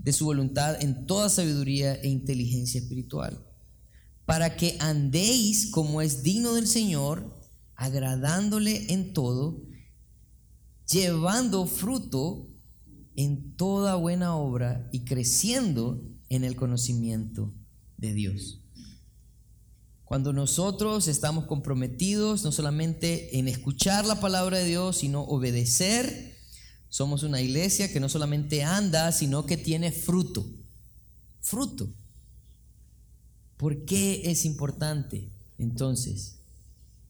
de 0.03 0.13
su 0.13 0.25
voluntad 0.25 0.81
en 0.81 1.05
toda 1.05 1.29
sabiduría 1.29 1.95
e 1.95 2.07
inteligencia 2.07 2.79
espiritual, 2.79 3.45
para 4.25 4.55
que 4.55 4.77
andéis 4.79 5.71
como 5.71 6.01
es 6.01 6.23
digno 6.23 6.53
del 6.53 6.67
Señor, 6.67 7.37
agradándole 7.75 8.91
en 8.93 9.13
todo, 9.13 9.61
llevando 10.89 11.65
fruto 11.65 12.47
en 13.15 13.55
toda 13.55 13.95
buena 13.95 14.35
obra 14.35 14.89
y 14.91 15.03
creciendo 15.03 16.01
en 16.29 16.43
el 16.43 16.55
conocimiento 16.55 17.53
de 17.97 18.13
Dios. 18.13 18.61
Cuando 20.05 20.33
nosotros 20.33 21.07
estamos 21.07 21.45
comprometidos 21.45 22.43
no 22.43 22.51
solamente 22.51 23.37
en 23.37 23.47
escuchar 23.47 24.05
la 24.05 24.19
palabra 24.19 24.57
de 24.57 24.65
Dios, 24.65 24.97
sino 24.97 25.21
obedecer, 25.21 26.28
somos 26.89 27.21
una 27.21 27.39
iglesia 27.39 27.91
que 27.91 27.99
no 27.99 28.09
solamente 28.09 28.63
anda, 28.63 29.11
sino 29.11 29.45
que 29.45 29.57
tiene 29.57 29.91
fruto. 29.91 30.45
Fruto. 31.39 31.93
¿Por 33.57 33.85
qué 33.85 34.31
es 34.31 34.45
importante 34.45 35.29
entonces 35.57 36.39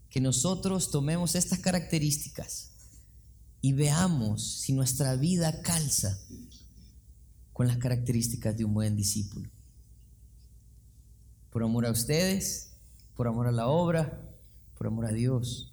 que 0.10 0.20
nosotros 0.20 0.92
tomemos 0.92 1.36
estas 1.36 1.60
características 1.60 2.72
y 3.62 3.74
veamos 3.74 4.62
si 4.62 4.74
nuestra 4.74 5.16
vida 5.16 5.62
calza 5.62 6.20
con 7.54 7.68
las 7.68 7.78
características 7.78 8.58
de 8.58 8.66
un 8.66 8.74
buen 8.74 8.98
discípulo? 8.98 9.50
Por 11.52 11.64
amor 11.64 11.86
a 11.86 11.92
ustedes, 11.92 12.72
por 13.16 13.28
amor 13.28 13.48
a 13.48 13.52
la 13.52 13.68
obra, 13.68 14.22
por 14.78 14.88
amor 14.88 15.06
a 15.06 15.12
Dios. 15.12 15.72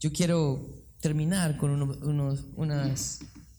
Yo 0.00 0.12
quiero 0.12 0.83
terminar 1.04 1.58
con 1.58 1.98
unas 2.56 3.18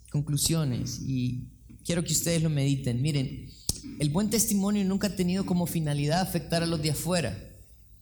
conclusiones 0.09 0.99
y 1.05 1.47
quiero 1.85 2.03
que 2.03 2.11
ustedes 2.11 2.41
lo 2.41 2.49
mediten. 2.49 3.03
Miren, 3.03 3.51
el 3.99 4.09
buen 4.09 4.31
testimonio 4.31 4.83
nunca 4.83 5.09
ha 5.09 5.15
tenido 5.15 5.45
como 5.45 5.67
finalidad 5.67 6.21
afectar 6.21 6.63
a 6.63 6.65
los 6.65 6.81
de 6.81 6.89
afuera, 6.89 7.37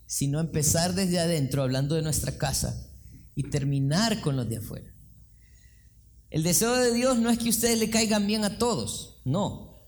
sino 0.05 0.39
empezar 0.39 0.95
desde 0.95 1.19
adentro, 1.19 1.61
hablando 1.61 1.95
de 1.95 2.03
nuestra 2.03 2.37
casa, 2.37 2.89
y 3.35 3.43
terminar 3.49 4.21
con 4.21 4.37
los 4.37 4.47
de 4.47 4.59
afuera. 4.59 4.89
El 6.29 6.43
deseo 6.43 6.73
de 6.77 6.93
Dios 6.93 7.17
no 7.17 7.29
es 7.29 7.37
que 7.37 7.49
ustedes 7.49 7.77
le 7.77 7.89
caigan 7.89 8.25
bien 8.25 8.45
a 8.45 8.57
todos, 8.57 9.19
no. 9.25 9.81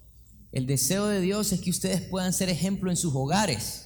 El 0.51 0.65
deseo 0.65 1.07
de 1.07 1.21
Dios 1.21 1.53
es 1.53 1.61
que 1.61 1.69
ustedes 1.69 2.01
puedan 2.01 2.33
ser 2.33 2.49
ejemplo 2.49 2.91
en 2.91 2.97
sus 2.97 3.15
hogares 3.15 3.84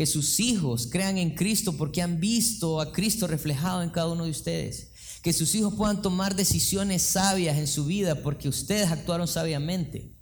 que 0.00 0.06
sus 0.06 0.40
hijos 0.40 0.88
crean 0.90 1.18
en 1.18 1.34
Cristo 1.34 1.76
porque 1.76 2.00
han 2.00 2.20
visto 2.20 2.80
a 2.80 2.90
Cristo 2.90 3.26
reflejado 3.26 3.82
en 3.82 3.90
cada 3.90 4.08
uno 4.08 4.24
de 4.24 4.30
ustedes. 4.30 4.92
Que 5.22 5.34
sus 5.34 5.54
hijos 5.54 5.74
puedan 5.74 6.00
tomar 6.00 6.34
decisiones 6.34 7.02
sabias 7.02 7.58
en 7.58 7.66
su 7.66 7.84
vida 7.84 8.22
porque 8.22 8.48
ustedes 8.48 8.90
actuaron 8.90 9.28
sabiamente. 9.28 10.16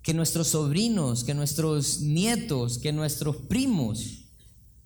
Que 0.00 0.14
nuestros 0.14 0.48
sobrinos, 0.48 1.24
que 1.24 1.34
nuestros 1.34 2.00
nietos, 2.00 2.78
que 2.78 2.90
nuestros 2.90 3.36
primos 3.36 4.30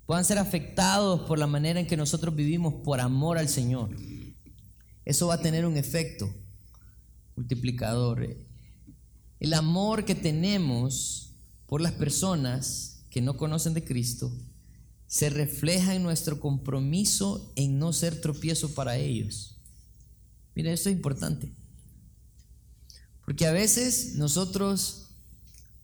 puedan 0.06 0.24
ser 0.24 0.38
afectados 0.38 1.20
por 1.28 1.38
la 1.38 1.46
manera 1.46 1.78
en 1.78 1.86
que 1.86 1.96
nosotros 1.96 2.34
vivimos 2.34 2.82
por 2.82 2.98
amor 2.98 3.38
al 3.38 3.48
Señor. 3.48 3.96
Eso 5.04 5.28
va 5.28 5.34
a 5.34 5.40
tener 5.40 5.66
un 5.66 5.76
efecto 5.76 6.28
multiplicador. 7.36 8.28
El 9.38 9.54
amor 9.54 10.04
que 10.04 10.16
tenemos 10.16 11.36
por 11.68 11.80
las 11.80 11.92
personas 11.92 12.91
que 13.12 13.20
no 13.20 13.36
conocen 13.36 13.74
de 13.74 13.84
Cristo 13.84 14.32
se 15.06 15.28
refleja 15.28 15.94
en 15.94 16.02
nuestro 16.02 16.40
compromiso 16.40 17.52
en 17.56 17.78
no 17.78 17.92
ser 17.92 18.18
tropiezo 18.22 18.74
para 18.74 18.96
ellos. 18.96 19.60
Mira, 20.54 20.72
esto 20.72 20.88
es 20.88 20.96
importante. 20.96 21.54
Porque 23.26 23.46
a 23.46 23.52
veces 23.52 24.14
nosotros 24.14 25.10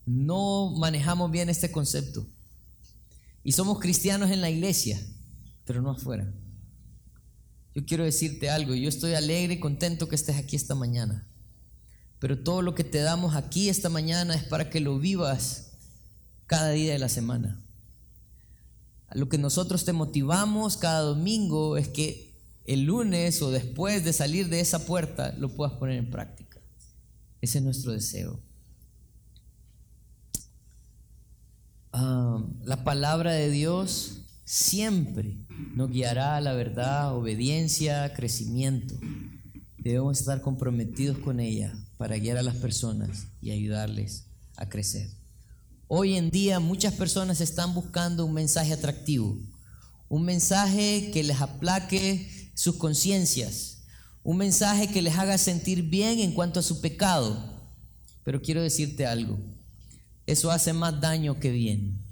no 0.06 0.74
manejamos 0.78 1.30
bien 1.30 1.50
este 1.50 1.70
concepto. 1.70 2.26
Y 3.44 3.52
somos 3.52 3.78
cristianos 3.78 4.30
en 4.30 4.40
la 4.40 4.48
iglesia, 4.48 4.98
pero 5.66 5.82
no 5.82 5.90
afuera. 5.90 6.32
Yo 7.74 7.84
quiero 7.84 8.04
decirte 8.04 8.48
algo, 8.48 8.74
yo 8.74 8.88
estoy 8.88 9.12
alegre 9.12 9.54
y 9.54 9.60
contento 9.60 10.08
que 10.08 10.16
estés 10.16 10.36
aquí 10.36 10.56
esta 10.56 10.74
mañana. 10.74 11.28
Pero 12.20 12.42
todo 12.42 12.62
lo 12.62 12.74
que 12.74 12.84
te 12.84 13.02
damos 13.02 13.36
aquí 13.36 13.68
esta 13.68 13.90
mañana 13.90 14.34
es 14.34 14.44
para 14.44 14.70
que 14.70 14.80
lo 14.80 14.98
vivas 14.98 15.67
cada 16.48 16.70
día 16.70 16.94
de 16.94 16.98
la 16.98 17.08
semana. 17.08 17.62
Lo 19.12 19.28
que 19.28 19.38
nosotros 19.38 19.84
te 19.84 19.92
motivamos 19.92 20.76
cada 20.76 21.00
domingo 21.00 21.76
es 21.76 21.88
que 21.88 22.34
el 22.64 22.84
lunes 22.84 23.40
o 23.42 23.50
después 23.50 24.04
de 24.04 24.12
salir 24.12 24.48
de 24.48 24.60
esa 24.60 24.84
puerta 24.84 25.34
lo 25.38 25.50
puedas 25.50 25.74
poner 25.74 25.98
en 25.98 26.10
práctica. 26.10 26.60
Ese 27.40 27.58
es 27.58 27.64
nuestro 27.64 27.92
deseo. 27.92 28.40
Ah, 31.92 32.42
la 32.64 32.82
palabra 32.82 33.32
de 33.32 33.50
Dios 33.50 34.22
siempre 34.44 35.36
nos 35.74 35.90
guiará 35.90 36.36
a 36.36 36.40
la 36.40 36.54
verdad, 36.54 37.14
obediencia, 37.14 38.14
crecimiento. 38.14 38.98
Debemos 39.76 40.18
estar 40.18 40.40
comprometidos 40.40 41.18
con 41.18 41.40
ella 41.40 41.74
para 41.98 42.16
guiar 42.16 42.38
a 42.38 42.42
las 42.42 42.56
personas 42.56 43.26
y 43.42 43.50
ayudarles 43.50 44.26
a 44.56 44.68
crecer. 44.68 45.17
Hoy 45.90 46.16
en 46.16 46.28
día 46.28 46.60
muchas 46.60 46.92
personas 46.92 47.40
están 47.40 47.72
buscando 47.72 48.26
un 48.26 48.34
mensaje 48.34 48.74
atractivo, 48.74 49.38
un 50.10 50.22
mensaje 50.22 51.10
que 51.14 51.24
les 51.24 51.40
aplaque 51.40 52.50
sus 52.52 52.76
conciencias, 52.76 53.84
un 54.22 54.36
mensaje 54.36 54.88
que 54.88 55.00
les 55.00 55.16
haga 55.16 55.38
sentir 55.38 55.84
bien 55.84 56.20
en 56.20 56.32
cuanto 56.32 56.60
a 56.60 56.62
su 56.62 56.82
pecado. 56.82 57.42
Pero 58.22 58.42
quiero 58.42 58.60
decirte 58.60 59.06
algo, 59.06 59.38
eso 60.26 60.50
hace 60.50 60.74
más 60.74 61.00
daño 61.00 61.40
que 61.40 61.52
bien. 61.52 62.04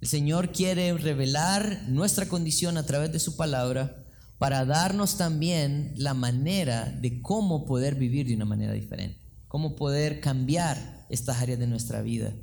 El 0.00 0.08
Señor 0.08 0.50
quiere 0.50 0.94
revelar 0.94 1.84
nuestra 1.86 2.26
condición 2.26 2.76
a 2.76 2.86
través 2.86 3.12
de 3.12 3.20
su 3.20 3.36
palabra 3.36 4.04
para 4.38 4.64
darnos 4.64 5.16
también 5.16 5.92
la 5.96 6.12
manera 6.12 6.86
de 6.86 7.22
cómo 7.22 7.66
poder 7.66 7.94
vivir 7.94 8.26
de 8.26 8.34
una 8.34 8.46
manera 8.46 8.72
diferente, 8.72 9.20
cómo 9.46 9.76
poder 9.76 10.18
cambiar 10.20 10.95
estas 11.10 11.38
áreas 11.38 11.58
de 11.58 11.66
nuestra 11.66 12.02
vida 12.02 12.34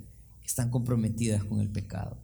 están 0.43 0.69
comprometidas 0.69 1.43
con 1.43 1.59
el 1.59 1.69
pecado. 1.69 2.17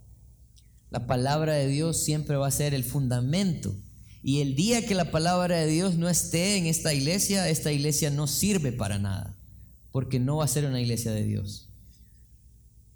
La 0.90 1.08
palabra 1.08 1.54
de 1.54 1.68
Dios 1.68 2.04
siempre 2.04 2.36
va 2.36 2.48
a 2.48 2.52
ser 2.52 2.74
el 2.74 2.84
fundamento 2.84 3.76
y 4.22 4.42
el 4.42 4.56
día 4.56 4.86
que 4.86 4.96
la 4.96 5.12
palabra 5.12 5.58
de 5.58 5.68
Dios 5.68 5.96
no 5.98 6.10
esté 6.10 6.58
en 6.58 6.66
esta 6.66 6.94
iglesia, 6.94 7.48
esta 7.50 7.72
iglesia 7.72 8.10
no 8.10 8.28
sirve 8.28 8.72
para 8.72 9.00
nada, 9.00 9.38
porque 9.92 10.20
no 10.20 10.38
va 10.38 10.46
a 10.46 10.50
ser 10.50 10.66
una 10.66 10.82
iglesia 10.82 11.12
de 11.12 11.24
Dios. 11.24 11.70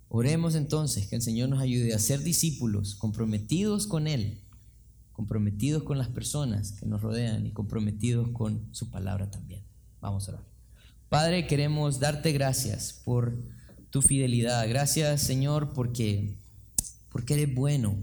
Oremos 0.10 0.56
entonces 0.56 1.08
que 1.08 1.16
el 1.16 1.22
Señor 1.22 1.50
nos 1.50 1.62
ayude 1.62 1.94
a 1.94 2.00
ser 2.00 2.22
discípulos 2.22 2.96
comprometidos 2.96 3.88
con 3.88 4.08
Él 4.08 4.44
comprometidos 5.14 5.84
con 5.84 5.98
las 5.98 6.10
personas 6.10 6.74
que 6.74 6.86
nos 6.86 7.02
rodean 7.02 7.46
y 7.46 7.52
comprometidos 7.52 8.30
con 8.30 8.68
su 8.74 8.90
palabra 8.90 9.30
también. 9.30 9.64
Vamos 10.02 10.28
a 10.28 10.34
orar. 10.34 10.53
Padre, 11.14 11.46
queremos 11.46 12.00
darte 12.00 12.32
gracias 12.32 12.92
por 13.06 13.36
tu 13.92 14.02
fidelidad. 14.02 14.68
Gracias, 14.68 15.22
Señor, 15.22 15.72
porque, 15.74 16.34
porque 17.12 17.36
eres 17.36 17.54
bueno. 17.54 17.96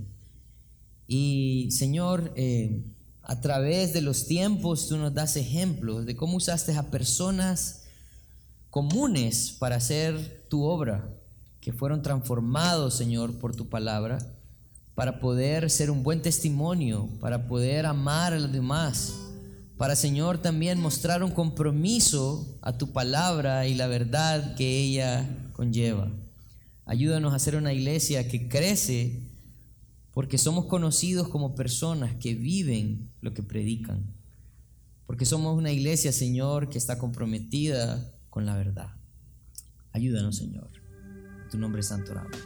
Y, 1.08 1.72
Señor, 1.72 2.32
eh, 2.36 2.84
a 3.24 3.40
través 3.40 3.92
de 3.92 4.00
los 4.00 4.28
tiempos 4.28 4.86
tú 4.86 4.96
nos 4.96 5.12
das 5.12 5.34
ejemplos 5.34 6.06
de 6.06 6.14
cómo 6.14 6.36
usaste 6.36 6.72
a 6.76 6.84
personas 6.84 7.82
comunes 8.70 9.56
para 9.58 9.74
hacer 9.74 10.46
tu 10.48 10.62
obra, 10.62 11.12
que 11.60 11.72
fueron 11.72 12.02
transformados, 12.02 12.94
Señor, 12.94 13.40
por 13.40 13.56
tu 13.56 13.68
palabra 13.68 14.20
para 14.94 15.18
poder 15.18 15.68
ser 15.68 15.90
un 15.90 16.04
buen 16.04 16.22
testimonio, 16.22 17.08
para 17.20 17.48
poder 17.48 17.86
amar 17.86 18.34
a 18.34 18.38
los 18.38 18.52
demás, 18.52 19.14
para 19.80 19.96
Señor 19.96 20.36
también 20.36 20.78
mostrar 20.78 21.22
un 21.22 21.30
compromiso 21.30 22.58
a 22.60 22.76
tu 22.76 22.92
palabra 22.92 23.66
y 23.66 23.74
la 23.74 23.86
verdad 23.86 24.54
que 24.54 24.78
ella 24.78 25.26
conlleva. 25.54 26.12
Ayúdanos 26.84 27.32
a 27.32 27.38
ser 27.38 27.56
una 27.56 27.72
iglesia 27.72 28.28
que 28.28 28.46
crece 28.46 29.22
porque 30.12 30.36
somos 30.36 30.66
conocidos 30.66 31.28
como 31.28 31.54
personas 31.54 32.14
que 32.16 32.34
viven 32.34 33.10
lo 33.22 33.32
que 33.32 33.42
predican. 33.42 34.04
Porque 35.06 35.24
somos 35.24 35.56
una 35.56 35.72
iglesia, 35.72 36.12
Señor, 36.12 36.68
que 36.68 36.76
está 36.76 36.98
comprometida 36.98 38.12
con 38.28 38.44
la 38.44 38.58
verdad. 38.58 38.90
Ayúdanos, 39.92 40.36
Señor. 40.36 40.70
En 41.44 41.48
tu 41.48 41.56
nombre 41.56 41.82
santo 41.82 42.12
oramos. 42.12 42.36